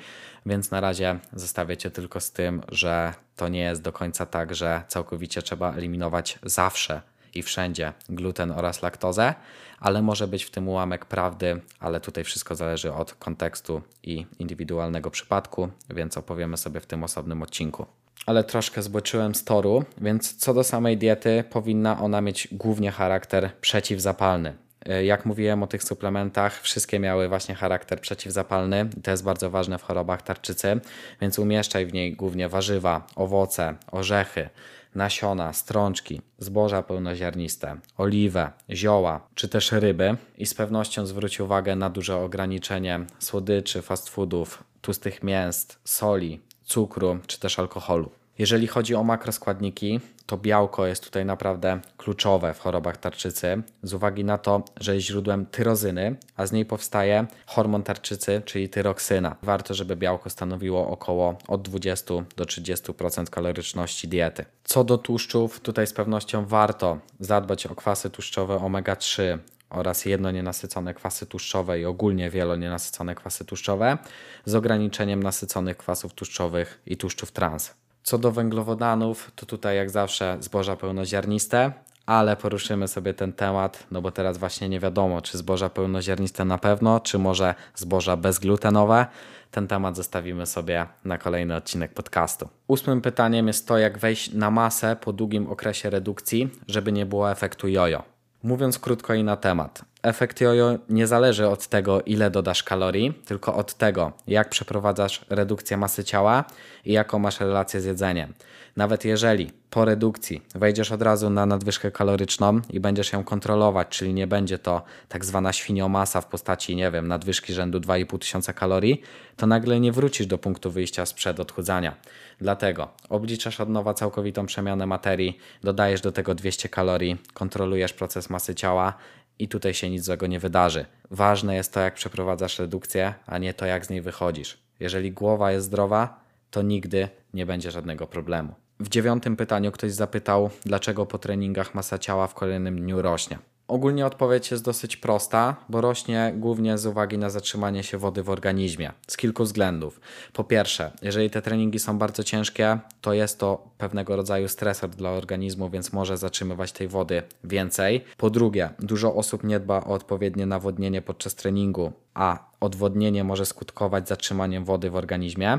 Więc 0.46 0.70
na 0.70 0.80
razie 0.80 1.18
zostawię 1.32 1.76
Cię 1.76 1.90
tylko 1.90 2.20
z 2.20 2.32
tym, 2.32 2.62
że 2.68 3.14
to 3.36 3.48
nie 3.48 3.60
jest 3.60 3.82
do 3.82 3.92
końca 3.92 4.26
tak, 4.26 4.54
że 4.54 4.82
całkowicie 4.88 5.42
trzeba 5.42 5.74
eliminować 5.74 6.38
zawsze 6.42 7.02
i 7.34 7.42
wszędzie 7.42 7.92
gluten 8.08 8.50
oraz 8.50 8.82
laktozę, 8.82 9.34
ale 9.80 10.02
może 10.02 10.28
być 10.28 10.44
w 10.44 10.50
tym 10.50 10.68
ułamek 10.68 11.04
prawdy, 11.04 11.60
ale 11.80 12.00
tutaj 12.00 12.24
wszystko 12.24 12.54
zależy 12.54 12.92
od 12.92 13.14
kontekstu 13.14 13.82
i 14.02 14.26
indywidualnego 14.38 15.10
przypadku, 15.10 15.68
więc 15.90 16.16
opowiemy 16.18 16.56
sobie 16.56 16.80
w 16.80 16.86
tym 16.86 17.04
osobnym 17.04 17.42
odcinku 17.42 17.86
ale 18.28 18.44
troszkę 18.44 18.82
zboczyłem 18.82 19.34
z 19.34 19.44
toru, 19.44 19.84
więc 20.00 20.36
co 20.36 20.54
do 20.54 20.64
samej 20.64 20.96
diety, 20.96 21.44
powinna 21.50 22.00
ona 22.00 22.20
mieć 22.20 22.48
głównie 22.52 22.90
charakter 22.90 23.50
przeciwzapalny. 23.60 24.54
E, 24.86 25.04
jak 25.04 25.26
mówiłem 25.26 25.62
o 25.62 25.66
tych 25.66 25.84
suplementach, 25.84 26.60
wszystkie 26.60 26.98
miały 26.98 27.28
właśnie 27.28 27.54
charakter 27.54 28.00
przeciwzapalny 28.00 28.88
to 29.02 29.10
jest 29.10 29.24
bardzo 29.24 29.50
ważne 29.50 29.78
w 29.78 29.82
chorobach 29.82 30.22
tarczycy, 30.22 30.80
więc 31.20 31.38
umieszczaj 31.38 31.86
w 31.86 31.92
niej 31.92 32.12
głównie 32.12 32.48
warzywa, 32.48 33.06
owoce, 33.16 33.74
orzechy, 33.92 34.48
nasiona, 34.94 35.52
strączki, 35.52 36.20
zboża 36.38 36.82
pełnoziarniste, 36.82 37.76
oliwę, 37.96 38.50
zioła 38.70 39.20
czy 39.34 39.48
też 39.48 39.72
ryby 39.72 40.16
i 40.38 40.46
z 40.46 40.54
pewnością 40.54 41.06
zwróć 41.06 41.40
uwagę 41.40 41.76
na 41.76 41.90
duże 41.90 42.16
ograniczenie 42.16 43.00
słodyczy, 43.18 43.82
fast 43.82 44.08
foodów, 44.08 44.64
tłustych 44.80 45.22
mięst, 45.22 45.78
soli, 45.84 46.40
cukru 46.64 47.18
czy 47.26 47.40
też 47.40 47.58
alkoholu. 47.58 48.17
Jeżeli 48.38 48.66
chodzi 48.66 48.94
o 48.94 49.04
makroskładniki, 49.04 50.00
to 50.26 50.36
białko 50.36 50.86
jest 50.86 51.04
tutaj 51.04 51.24
naprawdę 51.24 51.80
kluczowe 51.96 52.54
w 52.54 52.58
chorobach 52.58 52.96
tarczycy, 52.96 53.62
z 53.82 53.94
uwagi 53.94 54.24
na 54.24 54.38
to, 54.38 54.62
że 54.80 54.94
jest 54.94 55.06
źródłem 55.06 55.46
tyrozyny, 55.46 56.16
a 56.36 56.46
z 56.46 56.52
niej 56.52 56.64
powstaje 56.64 57.26
hormon 57.46 57.82
tarczycy, 57.82 58.42
czyli 58.44 58.68
tyroksyna. 58.68 59.36
Warto, 59.42 59.74
żeby 59.74 59.96
białko 59.96 60.30
stanowiło 60.30 60.88
około 60.88 61.38
od 61.48 61.62
20 61.62 62.14
do 62.36 62.44
30% 62.44 63.30
kaloryczności 63.30 64.08
diety. 64.08 64.44
Co 64.64 64.84
do 64.84 64.98
tłuszczów, 64.98 65.60
tutaj 65.60 65.86
z 65.86 65.92
pewnością 65.92 66.46
warto 66.46 66.98
zadbać 67.20 67.66
o 67.66 67.74
kwasy 67.74 68.10
tłuszczowe 68.10 68.54
omega-3, 68.56 69.38
oraz 69.70 70.04
jedno 70.04 70.30
nienasycone 70.30 70.94
kwasy 70.94 71.26
tłuszczowe 71.26 71.80
i 71.80 71.84
ogólnie 71.84 72.30
wielonienasycone 72.30 73.14
kwasy 73.14 73.44
tłuszczowe 73.44 73.98
z 74.44 74.54
ograniczeniem 74.54 75.22
nasyconych 75.22 75.76
kwasów 75.76 76.14
tłuszczowych 76.14 76.80
i 76.86 76.96
tłuszczów 76.96 77.32
trans. 77.32 77.74
Co 78.08 78.18
do 78.18 78.32
węglowodanów, 78.32 79.32
to 79.36 79.46
tutaj 79.46 79.76
jak 79.76 79.90
zawsze 79.90 80.36
zboża 80.40 80.76
pełnoziarniste, 80.76 81.72
ale 82.06 82.36
poruszymy 82.36 82.88
sobie 82.88 83.14
ten 83.14 83.32
temat, 83.32 83.86
no 83.90 84.02
bo 84.02 84.10
teraz 84.10 84.38
właśnie 84.38 84.68
nie 84.68 84.80
wiadomo, 84.80 85.22
czy 85.22 85.38
zboża 85.38 85.68
pełnoziarniste 85.68 86.44
na 86.44 86.58
pewno, 86.58 87.00
czy 87.00 87.18
może 87.18 87.54
zboża 87.74 88.16
bezglutenowe. 88.16 89.06
Ten 89.50 89.68
temat 89.68 89.96
zostawimy 89.96 90.46
sobie 90.46 90.86
na 91.04 91.18
kolejny 91.18 91.56
odcinek 91.56 91.94
podcastu. 91.94 92.48
Ósmym 92.68 93.00
pytaniem 93.00 93.46
jest 93.46 93.68
to, 93.68 93.78
jak 93.78 93.98
wejść 93.98 94.32
na 94.32 94.50
masę 94.50 94.96
po 95.00 95.12
długim 95.12 95.46
okresie 95.46 95.90
redukcji, 95.90 96.50
żeby 96.68 96.92
nie 96.92 97.06
było 97.06 97.30
efektu 97.30 97.68
jojo. 97.68 98.17
Mówiąc 98.42 98.78
krótko 98.78 99.14
i 99.14 99.24
na 99.24 99.36
temat, 99.36 99.82
efekt 100.02 100.40
jojo 100.40 100.78
nie 100.88 101.06
zależy 101.06 101.48
od 101.48 101.66
tego, 101.66 102.02
ile 102.02 102.30
dodasz 102.30 102.62
kalorii, 102.62 103.14
tylko 103.26 103.54
od 103.54 103.74
tego, 103.74 104.12
jak 104.26 104.48
przeprowadzasz 104.48 105.24
redukcję 105.28 105.76
masy 105.76 106.04
ciała 106.04 106.44
i 106.84 106.92
jaką 106.92 107.18
masz 107.18 107.40
relację 107.40 107.80
z 107.80 107.84
jedzeniem. 107.84 108.34
Nawet 108.78 109.04
jeżeli 109.04 109.50
po 109.70 109.84
redukcji 109.84 110.42
wejdziesz 110.54 110.92
od 110.92 111.02
razu 111.02 111.30
na 111.30 111.46
nadwyżkę 111.46 111.90
kaloryczną 111.90 112.60
i 112.70 112.80
będziesz 112.80 113.12
ją 113.12 113.24
kontrolować, 113.24 113.88
czyli 113.88 114.14
nie 114.14 114.26
będzie 114.26 114.58
to 114.58 114.82
tak 115.08 115.24
zwana 115.24 115.52
świniomasa 115.52 116.20
w 116.20 116.26
postaci, 116.26 116.76
nie 116.76 116.90
wiem, 116.90 117.08
nadwyżki 117.08 117.52
rzędu 117.52 117.80
2,5 117.80 118.18
tysiąca 118.18 118.52
kalorii, 118.52 119.02
to 119.36 119.46
nagle 119.46 119.80
nie 119.80 119.92
wrócisz 119.92 120.26
do 120.26 120.38
punktu 120.38 120.70
wyjścia 120.70 121.06
sprzed 121.06 121.40
odchudzania. 121.40 121.96
Dlatego 122.40 122.88
obliczasz 123.08 123.60
od 123.60 123.68
nowa 123.68 123.94
całkowitą 123.94 124.46
przemianę 124.46 124.86
materii, 124.86 125.38
dodajesz 125.62 126.00
do 126.00 126.12
tego 126.12 126.34
200 126.34 126.68
kalorii, 126.68 127.16
kontrolujesz 127.34 127.92
proces 127.92 128.30
masy 128.30 128.54
ciała 128.54 128.94
i 129.38 129.48
tutaj 129.48 129.74
się 129.74 129.90
nic 129.90 130.04
złego 130.04 130.26
nie 130.26 130.40
wydarzy. 130.40 130.84
Ważne 131.10 131.54
jest 131.54 131.74
to, 131.74 131.80
jak 131.80 131.94
przeprowadzasz 131.94 132.58
redukcję, 132.58 133.14
a 133.26 133.38
nie 133.38 133.54
to, 133.54 133.66
jak 133.66 133.86
z 133.86 133.90
niej 133.90 134.00
wychodzisz. 134.02 134.58
Jeżeli 134.80 135.12
głowa 135.12 135.52
jest 135.52 135.66
zdrowa, 135.66 136.20
to 136.50 136.62
nigdy 136.62 137.08
nie 137.34 137.46
będzie 137.46 137.70
żadnego 137.70 138.06
problemu. 138.06 138.54
W 138.80 138.88
dziewiątym 138.88 139.36
pytaniu 139.36 139.72
ktoś 139.72 139.92
zapytał, 139.92 140.50
dlaczego 140.66 141.06
po 141.06 141.18
treningach 141.18 141.74
masa 141.74 141.98
ciała 141.98 142.26
w 142.26 142.34
kolejnym 142.34 142.80
dniu 142.80 143.02
rośnie. 143.02 143.38
Ogólnie 143.68 144.06
odpowiedź 144.06 144.50
jest 144.50 144.64
dosyć 144.64 144.96
prosta, 144.96 145.56
bo 145.68 145.80
rośnie 145.80 146.32
głównie 146.36 146.78
z 146.78 146.86
uwagi 146.86 147.18
na 147.18 147.30
zatrzymanie 147.30 147.82
się 147.82 147.98
wody 147.98 148.22
w 148.22 148.30
organizmie 148.30 148.92
z 149.06 149.16
kilku 149.16 149.44
względów. 149.44 150.00
Po 150.32 150.44
pierwsze, 150.44 150.92
jeżeli 151.02 151.30
te 151.30 151.42
treningi 151.42 151.78
są 151.78 151.98
bardzo 151.98 152.24
ciężkie, 152.24 152.78
to 153.00 153.12
jest 153.12 153.38
to 153.38 153.70
pewnego 153.78 154.16
rodzaju 154.16 154.48
stresor 154.48 154.90
dla 154.90 155.10
organizmu, 155.10 155.70
więc 155.70 155.92
może 155.92 156.16
zatrzymywać 156.16 156.72
tej 156.72 156.88
wody 156.88 157.22
więcej. 157.44 158.04
Po 158.16 158.30
drugie, 158.30 158.70
dużo 158.78 159.14
osób 159.14 159.44
nie 159.44 159.60
dba 159.60 159.76
o 159.76 159.86
odpowiednie 159.86 160.46
nawodnienie 160.46 161.02
podczas 161.02 161.34
treningu, 161.34 161.92
a 162.14 162.48
odwodnienie 162.60 163.24
może 163.24 163.46
skutkować 163.46 164.08
zatrzymaniem 164.08 164.64
wody 164.64 164.90
w 164.90 164.96
organizmie. 164.96 165.58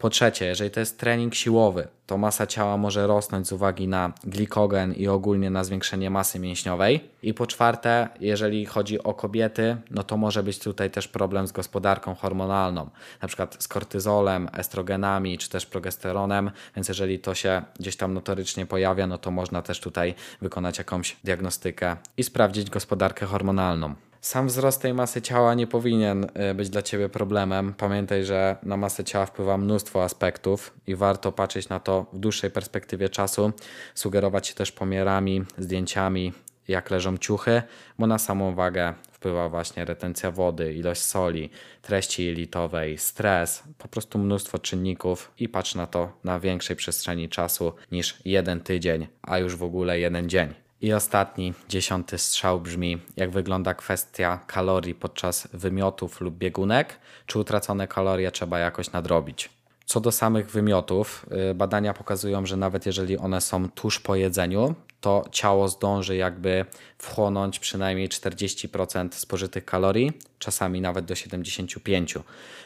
Po 0.00 0.10
trzecie, 0.10 0.46
jeżeli 0.46 0.70
to 0.70 0.80
jest 0.80 0.98
trening 0.98 1.34
siłowy, 1.34 1.88
to 2.06 2.18
masa 2.18 2.46
ciała 2.46 2.76
może 2.76 3.06
rosnąć 3.06 3.46
z 3.46 3.52
uwagi 3.52 3.88
na 3.88 4.12
glikogen 4.24 4.92
i 4.92 5.08
ogólnie 5.08 5.50
na 5.50 5.64
zwiększenie 5.64 6.10
masy 6.10 6.38
mięśniowej. 6.38 7.10
I 7.22 7.34
po 7.34 7.46
czwarte, 7.46 8.08
jeżeli 8.20 8.66
chodzi 8.66 9.02
o 9.02 9.14
kobiety, 9.14 9.76
no 9.90 10.02
to 10.02 10.16
może 10.16 10.42
być 10.42 10.58
tutaj 10.58 10.90
też 10.90 11.08
problem 11.08 11.46
z 11.46 11.52
gospodarką 11.52 12.14
hormonalną, 12.14 12.90
na 13.22 13.28
przykład 13.28 13.56
z 13.58 13.68
kortyzolem, 13.68 14.48
estrogenami 14.52 15.38
czy 15.38 15.48
też 15.48 15.66
progesteronem, 15.66 16.50
więc 16.76 16.88
jeżeli 16.88 17.18
to 17.18 17.34
się 17.34 17.62
gdzieś 17.80 17.96
tam 17.96 18.14
notorycznie 18.14 18.66
pojawia, 18.66 19.06
no 19.06 19.18
to 19.18 19.30
można 19.30 19.62
też 19.62 19.80
tutaj 19.80 20.14
wykonać 20.40 20.78
jakąś 20.78 21.16
diagnostykę 21.24 21.96
i 22.16 22.24
sprawdzić 22.24 22.70
gospodarkę 22.70 23.26
hormonalną. 23.26 23.94
Sam 24.20 24.46
wzrost 24.46 24.82
tej 24.82 24.94
masy 24.94 25.22
ciała 25.22 25.54
nie 25.54 25.66
powinien 25.66 26.24
y, 26.50 26.54
być 26.54 26.70
dla 26.70 26.82
Ciebie 26.82 27.08
problemem. 27.08 27.74
Pamiętaj, 27.74 28.24
że 28.24 28.56
na 28.62 28.76
masę 28.76 29.04
ciała 29.04 29.26
wpływa 29.26 29.58
mnóstwo 29.58 30.04
aspektów 30.04 30.74
i 30.86 30.94
warto 30.94 31.32
patrzeć 31.32 31.68
na 31.68 31.80
to 31.80 32.06
w 32.12 32.18
dłuższej 32.18 32.50
perspektywie 32.50 33.08
czasu, 33.08 33.52
sugerować 33.94 34.48
się 34.48 34.54
też 34.54 34.72
pomiarami, 34.72 35.44
zdjęciami, 35.58 36.32
jak 36.68 36.90
leżą 36.90 37.18
ciuchy, 37.18 37.62
bo 37.98 38.06
na 38.06 38.18
samą 38.18 38.54
wagę 38.54 38.94
wpływa 39.12 39.48
właśnie 39.48 39.84
retencja 39.84 40.30
wody, 40.30 40.74
ilość 40.74 41.02
soli, 41.02 41.50
treści 41.82 42.26
jelitowej, 42.26 42.98
stres, 42.98 43.62
po 43.78 43.88
prostu 43.88 44.18
mnóstwo 44.18 44.58
czynników 44.58 45.32
i 45.38 45.48
patrz 45.48 45.74
na 45.74 45.86
to 45.86 46.12
na 46.24 46.40
większej 46.40 46.76
przestrzeni 46.76 47.28
czasu 47.28 47.72
niż 47.92 48.20
jeden 48.24 48.60
tydzień, 48.60 49.06
a 49.22 49.38
już 49.38 49.56
w 49.56 49.62
ogóle 49.62 50.00
jeden 50.00 50.28
dzień. 50.28 50.69
I 50.82 50.92
ostatni, 50.92 51.54
dziesiąty 51.68 52.18
strzał 52.18 52.60
brzmi: 52.60 52.98
jak 53.16 53.30
wygląda 53.30 53.74
kwestia 53.74 54.40
kalorii 54.46 54.94
podczas 54.94 55.48
wymiotów 55.52 56.20
lub 56.20 56.34
biegunek? 56.34 56.98
Czy 57.26 57.38
utracone 57.38 57.88
kalorie 57.88 58.30
trzeba 58.30 58.58
jakoś 58.58 58.92
nadrobić? 58.92 59.50
Co 59.84 60.00
do 60.00 60.12
samych 60.12 60.50
wymiotów, 60.50 61.26
y, 61.50 61.54
badania 61.54 61.94
pokazują, 61.94 62.46
że 62.46 62.56
nawet 62.56 62.86
jeżeli 62.86 63.18
one 63.18 63.40
są 63.40 63.68
tuż 63.68 64.00
po 64.00 64.16
jedzeniu, 64.16 64.74
to 65.00 65.24
ciało 65.32 65.68
zdąży 65.68 66.16
jakby 66.16 66.64
wchłonąć 66.98 67.58
przynajmniej 67.58 68.08
40% 68.08 69.08
spożytych 69.12 69.64
kalorii, 69.64 70.12
czasami 70.38 70.80
nawet 70.80 71.04
do 71.04 71.14
75%. 71.14 72.20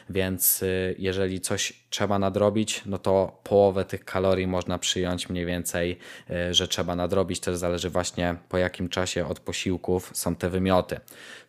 Więc 0.09 0.63
y, 0.63 0.95
jeżeli 0.99 1.41
coś 1.41 1.73
trzeba 1.89 2.19
nadrobić, 2.19 2.81
no 2.85 2.97
to 2.97 3.39
połowę 3.43 3.85
tych 3.85 4.05
kalorii 4.05 4.47
można 4.47 4.79
przyjąć 4.79 5.29
mniej 5.29 5.45
więcej, 5.45 5.97
y, 6.49 6.53
że 6.53 6.67
trzeba 6.67 6.95
nadrobić. 6.95 7.39
Też 7.39 7.57
zależy 7.57 7.89
właśnie 7.89 8.35
po 8.49 8.57
jakim 8.57 8.89
czasie 8.89 9.27
od 9.27 9.39
posiłków 9.39 10.11
są 10.13 10.35
te 10.35 10.49
wymioty. 10.49 10.99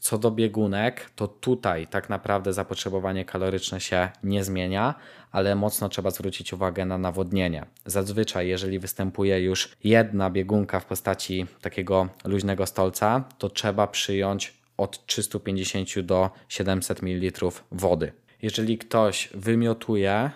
Co 0.00 0.18
do 0.18 0.30
biegunek, 0.30 1.10
to 1.16 1.28
tutaj 1.28 1.86
tak 1.86 2.08
naprawdę 2.08 2.52
zapotrzebowanie 2.52 3.24
kaloryczne 3.24 3.80
się 3.80 4.08
nie 4.22 4.44
zmienia, 4.44 4.94
ale 5.32 5.54
mocno 5.54 5.88
trzeba 5.88 6.10
zwrócić 6.10 6.52
uwagę 6.52 6.84
na 6.84 6.98
nawodnienie. 6.98 7.66
Zazwyczaj, 7.86 8.48
jeżeli 8.48 8.78
występuje 8.78 9.40
już 9.40 9.76
jedna 9.84 10.30
biegunka 10.30 10.75
w 10.80 10.84
postaci 10.84 11.46
takiego 11.60 12.08
luźnego 12.24 12.66
stolca, 12.66 13.24
to 13.38 13.50
trzeba 13.50 13.86
przyjąć 13.86 14.54
od 14.76 15.06
350 15.06 16.00
do 16.00 16.30
700 16.48 17.02
ml 17.02 17.50
wody. 17.72 18.12
Jeżeli 18.42 18.78
ktoś 18.78 19.28
wymiotuje 19.34 20.30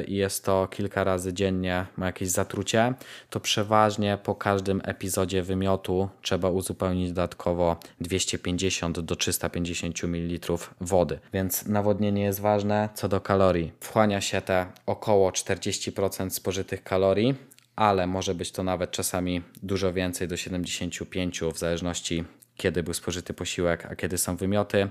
y, 0.00 0.04
i 0.04 0.14
jest 0.14 0.44
to 0.44 0.68
kilka 0.70 1.04
razy 1.04 1.32
dziennie, 1.32 1.86
ma 1.96 2.06
jakieś 2.06 2.28
zatrucie, 2.28 2.94
to 3.30 3.40
przeważnie 3.40 4.18
po 4.22 4.34
każdym 4.34 4.82
epizodzie 4.84 5.42
wymiotu 5.42 6.08
trzeba 6.22 6.50
uzupełnić 6.50 7.08
dodatkowo 7.08 7.76
250 8.00 9.00
do 9.00 9.16
350 9.16 10.04
ml 10.04 10.52
wody. 10.80 11.18
Więc 11.32 11.66
nawodnienie 11.66 12.22
jest 12.22 12.40
ważne. 12.40 12.88
Co 12.94 13.08
do 13.08 13.20
kalorii, 13.20 13.72
wchłania 13.80 14.20
się 14.20 14.40
te 14.40 14.66
około 14.86 15.30
40% 15.30 16.30
spożytych 16.30 16.82
kalorii, 16.82 17.34
ale 17.76 18.06
może 18.06 18.34
być 18.34 18.52
to 18.52 18.62
nawet 18.62 18.90
czasami 18.90 19.42
dużo 19.62 19.92
więcej 19.92 20.28
do 20.28 20.36
75 20.36 21.40
w 21.40 21.58
zależności 21.58 22.24
kiedy 22.56 22.82
był 22.82 22.94
spożyty 22.94 23.34
posiłek, 23.34 23.86
a 23.86 23.96
kiedy 23.96 24.18
są 24.18 24.36
wymioty, 24.36 24.88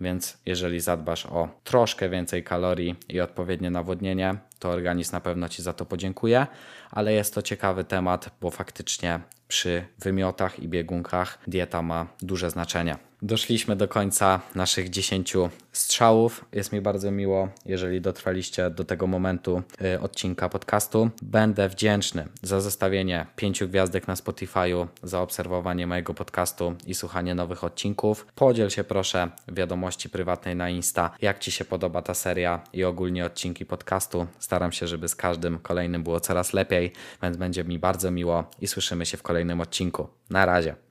więc 0.00 0.38
jeżeli 0.46 0.80
zadbasz 0.80 1.26
o 1.26 1.48
troszkę 1.64 2.08
więcej 2.08 2.44
kalorii 2.44 2.96
i 3.08 3.20
odpowiednie 3.20 3.70
nawodnienie, 3.70 4.36
to 4.58 4.68
organizm 4.68 5.12
na 5.12 5.20
pewno 5.20 5.48
Ci 5.48 5.62
za 5.62 5.72
to 5.72 5.86
podziękuje, 5.86 6.46
ale 6.90 7.12
jest 7.12 7.34
to 7.34 7.42
ciekawy 7.42 7.84
temat, 7.84 8.30
bo 8.40 8.50
faktycznie 8.50 9.20
przy 9.48 9.84
wymiotach 9.98 10.60
i 10.60 10.68
biegunkach 10.68 11.38
dieta 11.46 11.82
ma 11.82 12.06
duże 12.22 12.50
znaczenie. 12.50 12.96
Doszliśmy 13.24 13.76
do 13.76 13.88
końca 13.88 14.40
naszych 14.54 14.90
10 14.90 15.34
strzałów. 15.72 16.44
Jest 16.52 16.72
mi 16.72 16.80
bardzo 16.80 17.10
miło, 17.10 17.48
jeżeli 17.66 18.00
dotrwaliście 18.00 18.70
do 18.70 18.84
tego 18.84 19.06
momentu 19.06 19.62
y, 19.82 20.00
odcinka 20.00 20.48
podcastu. 20.48 21.10
Będę 21.22 21.68
wdzięczny 21.68 22.28
za 22.42 22.60
zostawienie 22.60 23.26
pięciu 23.36 23.68
gwiazdek 23.68 24.08
na 24.08 24.14
Spotify'u, 24.14 24.86
za 25.02 25.20
obserwowanie 25.20 25.86
mojego 25.86 26.14
podcastu 26.14 26.74
i 26.86 26.94
słuchanie 26.94 27.34
nowych 27.34 27.64
odcinków. 27.64 28.26
Podziel 28.34 28.70
się 28.70 28.84
proszę 28.84 29.30
wiadomości 29.48 30.10
prywatnej 30.10 30.56
na 30.56 30.70
Insta, 30.70 31.10
jak 31.22 31.38
Ci 31.38 31.52
się 31.52 31.64
podoba 31.64 32.02
ta 32.02 32.14
seria 32.14 32.64
i 32.72 32.84
ogólnie 32.84 33.24
odcinki 33.24 33.66
podcastu. 33.66 34.26
Staram 34.38 34.72
się, 34.72 34.86
żeby 34.86 35.08
z 35.08 35.16
każdym 35.16 35.58
kolejnym 35.58 36.02
było 36.02 36.20
coraz 36.20 36.52
lepiej, 36.52 36.92
więc 37.22 37.36
będzie 37.36 37.64
mi 37.64 37.78
bardzo 37.78 38.10
miło 38.10 38.44
i 38.60 38.66
słyszymy 38.66 39.06
się 39.06 39.16
w 39.16 39.22
kolejnym 39.22 39.60
odcinku. 39.60 40.08
Na 40.30 40.46
razie. 40.46 40.83